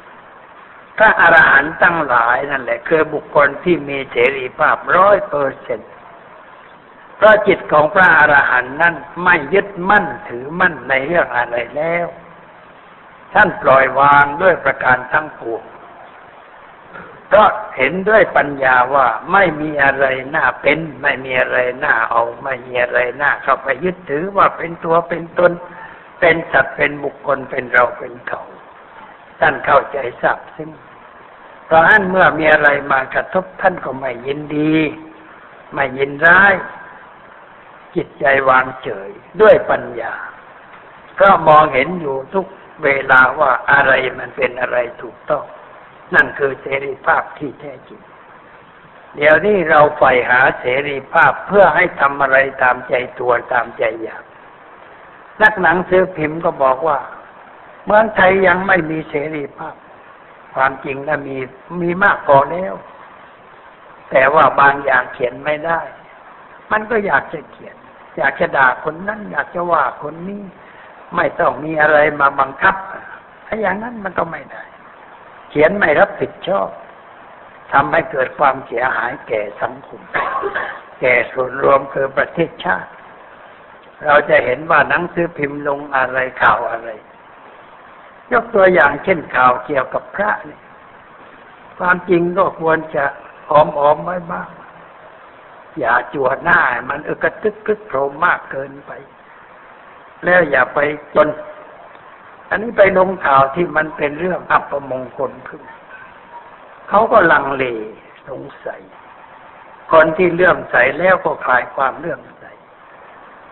[0.96, 5.90] พระอรหันต์ตั้งหลายนั่นแหละ คือบุคคลที่มีเสรีภาพร้อยเปอร์เซ็นต์
[7.16, 12.06] เพราะจิตของพระอรหันต์นั้นไม่ยึดมั่นถือมั่นในเรื่องอะไรแล้ว
[13.34, 15.62] ท่านปล่อยวางด้วยประการทั้งปวง
[17.34, 17.44] ก็
[17.76, 25.52] เห็นด้วยปัญญาว่าไม่มีอะไรน่าเป็น ไม่มีอะไรน่าเอา ไม่มีอะไรน่าเข้าไปยึดถือว่าเป็นตัวเป็นตน
[26.20, 28.42] เป็นสัตว์เป็นบุคคลเป็นเราเป็นเขา
[29.44, 30.70] ท่านเข้าใจทราบซึ่ง
[31.66, 34.74] เพราะนั้นเมื่อมีอะไรมากระทบท่านก็ไม่ยินดี
[35.74, 36.54] ไม่ยินร้าย
[37.94, 40.14] จิตใจวางเฉยด้วยปัญญา
[41.20, 42.46] ก็มองเห็นอยู่ทุก
[42.84, 45.44] เวลาว่าอะไรมันเป็นอะไรถูกต้อง
[46.14, 48.00] นั่นคือเสรีภาพที่แท้จริง
[49.16, 54.24] เดี๋ยวนี้เราใฝ่หาเสรีภาพเพื่อให้ทำอะไรตามใจตัวตามใจอยาก
[55.42, 56.98] นักหนังสือพิมพ์ก็บอกว่า
[57.84, 59.74] เมืองไทยยังไม่มีเสรีภาพ
[60.54, 61.36] ความจริงนะมี
[61.80, 62.74] มีมากพอแล้ว
[64.10, 65.80] แต่ว่าบางอย่างเขียนไม่ได้
[66.72, 67.76] มันก็อยากจะเขียน
[68.18, 70.42] อยากจะด่าคนนั้น อยากจะว่าคนนี้
[71.16, 72.74] ไม่ต้องมีอะไรมาบังคับ
[73.46, 74.62] ถ้าอย่างนั้นมันก็ไม่ได้
[75.50, 76.68] เขียนไม่รับผิดชอบ
[77.72, 80.00] ทำให้เกิดความเสียหายแก่สังคม
[81.00, 82.90] แก่ส่วนรวมคือประเทศชาติ
[84.04, 86.88] เราจะเห็นว่าหนังสือพิมพ์ลงอะไรข่าวอะไร
[88.32, 90.60] ยกตัวอย่างเช่นข่าวเกี่ยวกับพระเนี่ย
[91.78, 93.04] ความจริงก็ควรจะ
[93.48, 94.48] หอมอมไว้บ้าง
[95.78, 98.92] อย่าจั่วหน้า มันเอกตึกคึกโครมมากเกินไป
[100.24, 100.78] แล้วอย่าไป
[101.14, 101.28] จน
[102.50, 105.62] อันนี้ไปลงข่าวที่มันเป็นเรื่องอัปมงคลขึ้น
[106.88, 107.64] เขาก็ลังเล
[108.28, 108.80] สงสัย
[109.92, 112.44] คนที่เลื่อมใสแล้วก็คลายความเลื่อมใส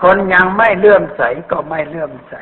[0.02, 2.34] คนยังไม่เลื่อมใสก็ไม่เลื่อมใส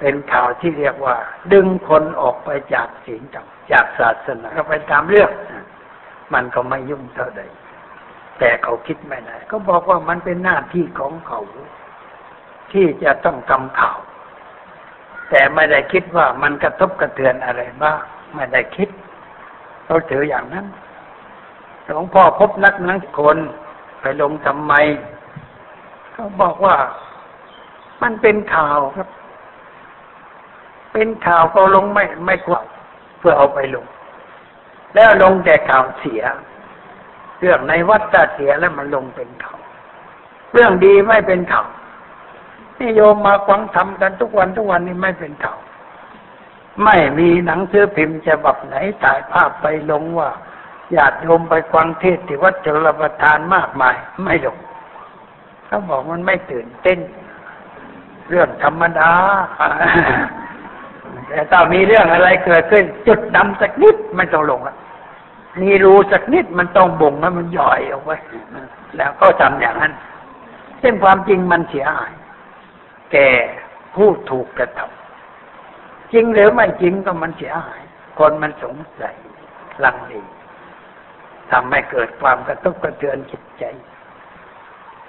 [0.00, 1.16] เป็นข่าวที่เรียกว่า
[1.52, 5.30] ดึงคนออกไปจากศีลธรรมจากศาสนาก็ไปตามเรื่อง
[6.34, 7.42] มันก็ไม่ยุ่งเท่าใด
[8.38, 11.40] แต่เขาคิดไม่ได้ก็บอกว่ามันเป็นหน้าที่ของเขา
[12.72, 13.98] ที่จะต้องกำข่าว
[15.30, 17.98] แต่ไม่ได้คิดว่ามันกระทบกระเทือนอะไรบ้าง
[18.34, 18.88] ไม่ได้คิด
[19.84, 20.66] เขาถืออย่างนั้น
[21.84, 23.38] หลวงพ่อพบนักนักคน
[24.00, 24.72] ไปลงทำไม
[26.12, 26.76] เขาบอกว่า
[28.02, 29.08] มันเป็นข่าวครับ
[30.96, 32.60] เป็นข่าวก็ลงไม่ไม่กว่า
[33.18, 33.86] เพื่อเอาไปลง
[34.94, 36.22] แล้วลงแต่ข่าวเสีย
[37.40, 39.58] เรื่องในวัดจะเสียแล้วมันลงเป็นข่าว
[40.52, 41.66] เรื่องดีไม่เป็นข่าว
[42.78, 45.58] นี่โยมมาฟังทำกันทุกวันทุกวันนี่ไม่เป็นข่าว
[46.84, 50.30] ไม่มีหนังสือพิมพ์ฉบับไหนถ่ายภาพไปลงว่า
[50.96, 54.56] ญาติโยมไปฟังเทศที่วัดจรประทานมากมาย ไม่ลง
[55.66, 56.98] เขาบอกมันไม่ตื่นเต้น
[58.28, 59.10] เรื่องธรรมดา
[61.28, 64.76] แต่ถ้ามีเรื่องอะไรเกิดขึ้น จุดดำสักนิดไม่ต้องลงละ
[65.62, 68.16] มีรูสักนิดมันต้องบ่งให้มันย่อยออกไว้
[68.96, 69.92] แล้วก็ทำอย่างนั้น
[70.80, 72.12] เส้นความจริงมันเสียหาย
[73.12, 73.28] แก่
[73.94, 77.82] ผู้ถูกกระทำจริงหรือไม่จริงก็มันเสียหาย
[78.18, 79.16] คนมันสงสัย
[79.84, 80.12] ลังเล
[81.50, 83.64] ทำให้เกิดความกระตุกกระเทือนจิตใจ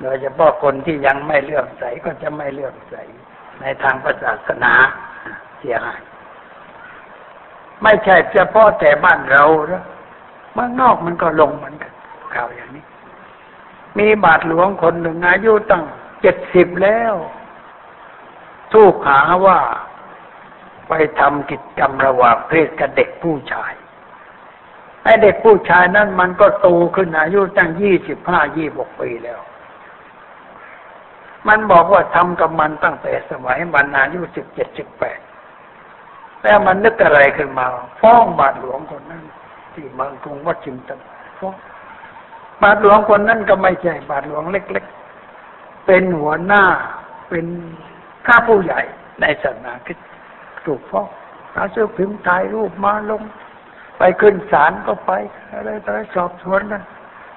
[0.01, 2.95] โดยเฉพาะคนที่ยังไม่เลื่อมใสก็จะไม่เลื่อมใส
[3.61, 4.73] ในทางศาสนา
[5.59, 6.01] เสียหาย
[7.83, 9.83] ไม่ใช่เฉพาะแต่บ้านเราแล้ว
[10.53, 11.91] เมืองนอกมันก็ลงเหมือนกัน
[12.33, 12.83] ข่าวอย่างนี้
[13.97, 15.83] มีบาทหลวงคนหนึ่งอายุตั้ง
[16.21, 17.13] เจ็ดสิบแล้ว
[18.73, 19.59] ทูกหาว่า
[20.87, 23.73] ไปทำกิจกรรมระหว่างเพศกับเด็กผู้ชาย
[25.03, 29.39] ไอ้เด็กผู้ชายนั้นมันก็โตขึ้นอายุตั้งยี่สิบห้ายี่บกปีแล้ว
[31.47, 35.19] มันบอกว่าทำกับมันตั้งแต่สมัยมันอายุสิบเจ็ดสิบแปด
[36.43, 37.65] แล้วมันนึกอะไรขึ้นมา
[38.01, 39.23] ฟ้องบาทหลวงคนนั้น
[39.73, 40.99] ที่เมืองกรุงวัดชิมตัน
[41.39, 41.55] ฟ้อง
[42.61, 44.85] บาทหลวงคนนั้นก็ไม่ใช่บาทหลวงเล็ก
[45.33, 46.63] ๆ เป็นหัวหน้า
[47.29, 47.45] เป็น
[48.27, 48.81] ข้าผู้ใหญ่
[49.21, 50.07] ในศาสนาคริสต์
[50.65, 51.07] ถูกฟ้อง
[51.53, 53.21] เอาเสื้อพิมพ์ถ่ายรูปมาลง
[53.97, 55.11] ไปขึ้นศาลก็ไป
[55.53, 56.83] อะไรอะไรสอบสวนกัน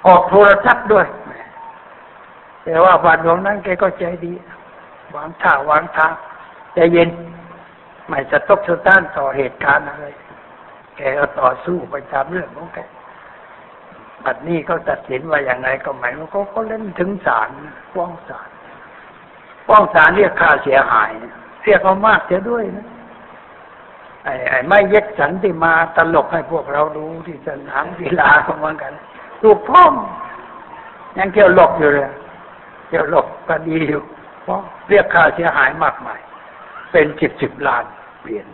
[0.06, 1.06] ออกโทรทัศน์ด้วย
[2.64, 4.32] แต่ว่าบาทหลวงนั้นแกก็ใจดี
[5.14, 6.12] วางท่าวางทาง
[6.74, 7.08] ใจเย็น
[8.10, 10.06] ไม่จะตกสะต้านต่อเหตุการณ์อะไร
[10.96, 12.78] แกก็ต่อสู้ไปตามเรื่องของแก
[14.24, 17.50] บัดนี้เขาตัดสินว่าอย่างไรก็หมายว่าเขาเขาเล่นถึงศาล
[17.92, 18.48] ฟ้องศาล
[19.66, 21.10] ฟ้องศาลเรียกค่าเสียหาย
[21.64, 22.86] เรียกเขามากเสียด้วยนะ
[24.24, 28.92] ไอ้ไอ้ไม่เย็ดสันที่มาตลกให้พวกเราดูที่สนามกีฬาขาเหมือนกัน
[29.42, 29.92] ถูกพ้อง
[31.18, 32.10] ยังเกี่ยวหลบอยู่เลย
[32.88, 34.02] เกี่ยวหลบก็ดีอยู่
[34.42, 36.20] เพราะเรียกค่าเสียหายมากมาย
[36.92, 37.84] เป็นสิบสิบล้าน
[38.20, 38.46] เปลี่ยน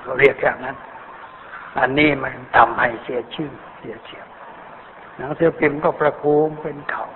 [0.00, 0.76] เขาเรียกอย่างนั้น
[1.78, 4.26] อันนี้มันทำให้เสียชื่อเสียเสียง
[5.16, 7.06] หนังสือพิมพ์ก็ประคูมเป็นเขา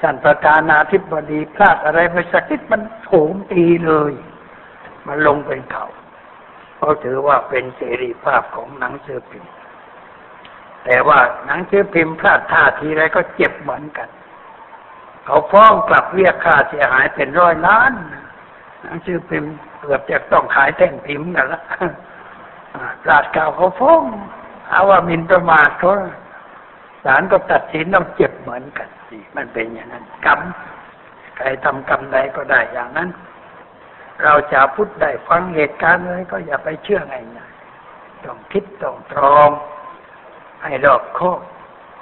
[0.00, 4.12] ท่านประธานาธิบดีพลาดอะไรไปสักนิดมันโถมตีเลย
[5.06, 5.86] มันลงเป็นเขา
[6.76, 9.52] เขาถือว่าเป็นเสรีภาพของหนังสือพิมพ์
[10.84, 14.08] แต่ว่าหนังสือพิมพ์พลาดท่าทีไรก็เจ็บเหมือนกัน
[15.24, 17.92] เขาฟ้องกลับเรียกค่าเสียหายเป็นร้อยล้าน
[18.84, 21.62] หนังสือพิมพ์เกือบจะต้องขายแท่งพิมพ์กันละ
[23.04, 24.02] ปราดเก่าเขาฟ้อง
[24.70, 25.92] เอาว่ามินประมาทเขา
[27.04, 30.40] ศาลก็ตัดสินต้องเจ็บเหมือนกันนี่มันเป็นอย่างนั้น กรรม
[31.36, 33.08] ใครทำกรรมใดก็ได้อย่างนั้น
[34.22, 39.50] เราจะพุทธได้ฟังเหตุการณ์อะไรก็อย่าไปเชื่อไง่ายๆต้องคิดต้องตรอง
[40.62, 41.40] ให้รอบคอบ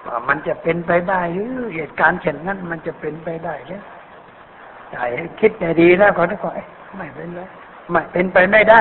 [0.06, 3.82] ว่ามันจะเป็นไปได้หรือเหตุการณ์เช่นนั้นมันจะเป็นไปได้หรือ
[4.92, 5.04] ใช่
[5.40, 6.50] คิดให้ดีแล้วก็ได้ก็
[6.98, 7.40] ไม่เป็นไร
[7.90, 8.80] ไม่เป็นไปไม่ได้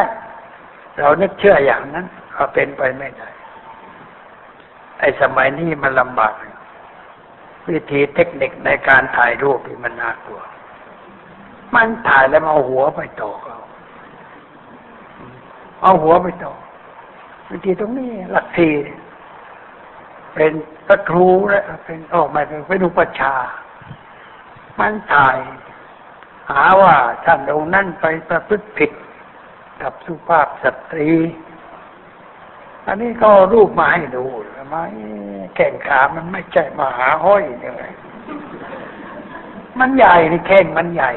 [1.00, 2.06] เรานึกเชื่ออย่างนั้น
[2.38, 3.28] ก็เป็นไปไม่ได้
[5.00, 6.34] ไอ้สมัยนี้มันลำบาก
[7.68, 10.42] วิธีเทคนิคในการถ่ายรูปที่มันน่ากลัว
[11.76, 13.60] มันถ่ายแล้วเอาหัวไปต่อเอา
[15.82, 16.54] เอาหัวไปต่อ
[17.50, 18.74] วิธีตรงนี้หลักสี่
[20.34, 20.52] เป็น
[20.88, 23.34] พระครูและเป็นออกมาเป็นเป็นอุปชา
[24.80, 25.38] มันถ่าย
[26.50, 28.92] หาว่าท่านองค์นั้นไปประพฤติผิด
[29.82, 31.12] กับสุภาพสตรี
[32.88, 34.26] อันนี้ก็รูปมาให้ดู
[34.56, 34.78] ทำไม
[35.56, 37.84] แข่งขามันไม่ใช่มาหาห้อยยังไง
[39.80, 41.12] มันใหญ่นี่แข้งมันใหญ่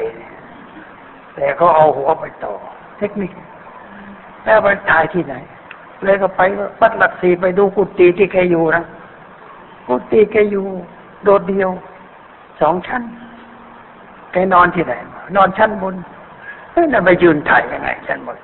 [1.35, 2.53] แต่ก็เอาหัวไปต่อ
[2.97, 3.31] เทคนิค
[4.45, 5.35] แล้วไปถ่ายที่ไหน
[6.03, 6.41] เลยก็ไป
[6.81, 8.83] วัดหลักสีไปดูกุฏิที่แกอยู่นะ
[9.87, 10.65] กุฏิแกอยู่
[11.23, 11.69] โดดเดียว
[12.61, 13.03] สองชั้น
[14.35, 14.93] แกนอนที่ไหน
[15.35, 15.95] นอนชั้นบน
[16.71, 18.37] เฮ้ยน่ะไปยืนถ่ายยังไงชั้นบน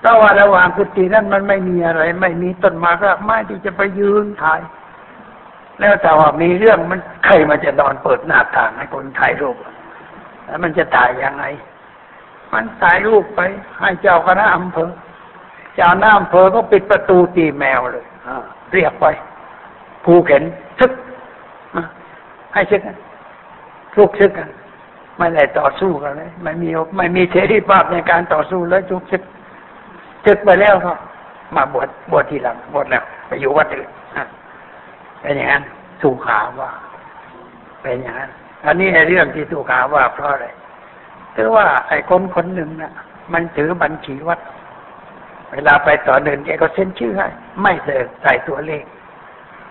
[0.00, 4.60] เพราะว่าระหว่างกุฏินั้นมันไม่มีอะไร ไม่มีต้นไม้รากไม้ที่จะไปยืนถ่าย
[5.80, 9.56] แล้วแต่ว่ามีเรื่องมันใครมันจะนอนเปิดหน้าต่างให้คนถ่ายรูป
[10.44, 11.44] แล้วมันจะถ่ายยังไง
[12.52, 13.40] มันถ่ายรูปไป
[13.80, 14.90] ให้เจ้าคณะอำเภอ
[15.74, 18.06] เจ้าหน้าอำเภอก็ปิดประตูตีแมวเลย
[18.72, 19.06] เรียกไป
[20.04, 20.42] ผูกเข็น
[20.78, 20.92] ทึก
[21.74, 21.82] อะ
[22.52, 22.96] ให้ชึกกัน
[23.94, 24.48] ทุกชึกกัน
[25.18, 29.22] ไม่ได้ต่อสู้กันเลยไม่มีไม่มีเสรีภาพในการต่อสู้เลยทุกชึก
[30.24, 30.92] ชึกไปแล้วก็
[31.56, 34.24] มาบวชบวชทีหลังบวชแล้วไปอยู่วัดอื่นอะ
[35.20, 35.62] เป็นอย่างนั้น
[36.02, 36.70] สุขาว่า
[37.82, 38.30] เป็นอย่างนั้น
[38.66, 40.46] อันนี้ไอ้เรื่องที่สุขาว่าเพราะอะไร
[41.32, 42.92] เพราะว่าไอ้คนคนหนึ่งน่ะ
[43.32, 44.40] มันถือบัญชีวัด
[45.52, 47.28] เวลาไปต่อเดินแกก็เซ็นชื่อให้
[47.62, 48.84] ไม่ใส่ใส่ตัวเลข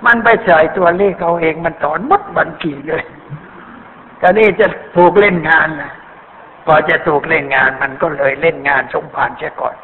[0.05, 3.03] มันไปใส่ตัวเลขเขาเองมันถอนหมดบัญชีเลย
[4.21, 5.93] ก็นี่จะถูกเล่นงานนะ
[6.65, 9.75] พอจะถูกเล่นงานมันก็เลยเล่นงานสมผานเสียก่อน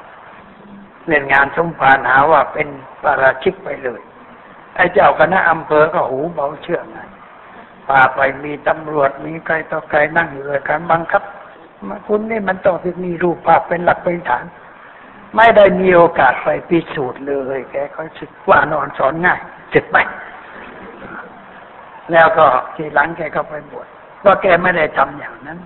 [1.07, 2.67] เล่นงานสมผานหาว่าเป็น
[3.03, 4.01] ปาราชิกไปเลย
[4.75, 6.99] ไอ้เจ้าคณะอำเภอก็หูเบาเชื่องไง
[7.87, 11.23] พาไปมีตำรวจมีใครต่อใครนั่งอยู่เลยการบังคับ
[11.87, 12.75] มาคุณนี่มันต้อง
[13.05, 14.45] มีรูปภาพเป็นหลักเป็นฐาน
[15.35, 19.39] ไม่ได้มีโอกาสไปพิสูจน์เลย แกก็สึกว่านอนสอนง่าย
[19.73, 19.97] สึกไป
[22.11, 23.87] แล้วก็ทีหลังแกก็ไปบวช
[24.21, 25.59] เพราแกไม่ได้ทำอย่างนั้น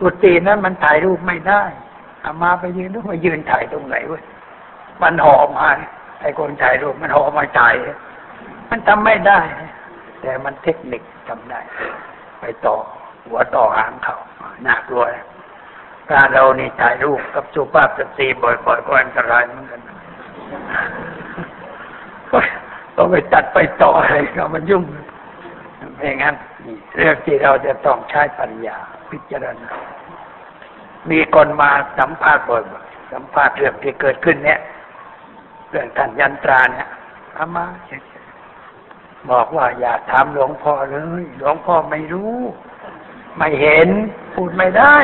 [0.00, 1.62] กุฏินั้นมันถ่ายรูปไม่ได้
[2.24, 4.22] อามาไปยืนต้องมายืนถ่ายตรงไหนเว้ย
[5.02, 5.68] มันห่อมา
[6.20, 7.74] ไอ้คนถ่ายรูปมันห่อมาถ่าย
[8.70, 9.40] มันทำไม่ได้
[10.20, 11.60] แต่มันเทคนิคทำได้
[12.40, 12.76] ไปต่อ
[13.26, 14.16] หัวต่อหางเขา
[14.66, 15.26] น่ากลัวนะ
[16.10, 19.80] กาเรานี่ถ่ายรูปกับสุภาพสตรีบ่อยๆก็อันตรายเหมือนกัน
[22.94, 24.82] ก็ไปตัดไปต่ออะไรก็มันยุ่ง
[25.96, 26.36] เป็นอย่างนั้น
[26.96, 28.76] เรื่องที่เราจะต้องใช้ปัญญา
[29.10, 29.70] พิจารณา
[31.10, 32.62] มีคนมาสัมภาษณ์บ่อย
[33.12, 34.60] สัมภาษณ์เรื่องที่เกิดขึ้นเนี่ย
[35.70, 36.88] เรื่องท่านยันตราเนี่ย
[37.34, 37.64] เอามา
[39.30, 42.36] บอกว่าอย่าถามหลวงพ่อเลย หลวงพ่อไม่รู้
[43.38, 43.88] ไม่เห็น
[44.34, 44.94] พูดไม่ได้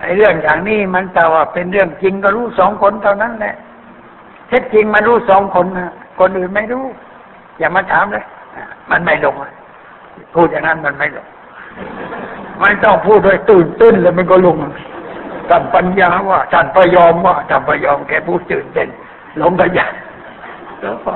[0.00, 3.54] ไอ้เรื่องอย่างนี้มันแต่ว่าเป็นเรื่องจริงก็รู้สองคนเท่านั้นแหละ
[4.48, 6.84] เท็จจริงมันรู้สองคนนะคนอื่นไม่รู้
[7.58, 8.24] อย่ามาถามเลย
[8.90, 9.52] มันไม่ลงอะ
[10.34, 11.26] พูดอย่างนั้นมันไม่ลง
[12.62, 14.56] มันต้องพูดด้วยตื่นเต้นแล้วมันก็ลง
[15.48, 18.88] ท่านปัญญาว่าท่านพยอมว่าท่านพยอมแกพูดตื่นเต้น
[19.42, 19.88] ลงกันใหญ่
[20.80, 21.12] แล้วก็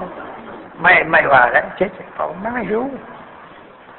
[0.82, 2.86] ไม่ไม่ว่าแล้วเช็ดเขาไม่รู้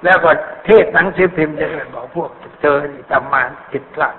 [0.04, 0.30] แล้วก็
[0.66, 2.30] เทศหนังสือพิมพ์จะเลยบอกพวก
[2.62, 3.42] เจอนี่ทำมา
[3.72, 4.16] ผิดพลาด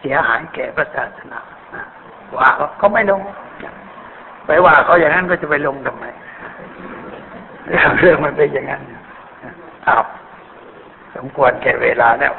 [0.00, 1.40] เสียหายแก่พระศาสนา
[1.74, 1.82] อะ
[2.38, 3.20] ว่าเขาเขาไม่ลง
[4.46, 6.04] ไปว่าเขาอย่างนั้นก็จะไปลงทำไม
[7.66, 8.82] เรื่องเรื่องมันเป็นอย่างนั้น
[9.88, 10.04] อ้าว
[11.16, 12.34] สมควรแก่เวลาแล้ว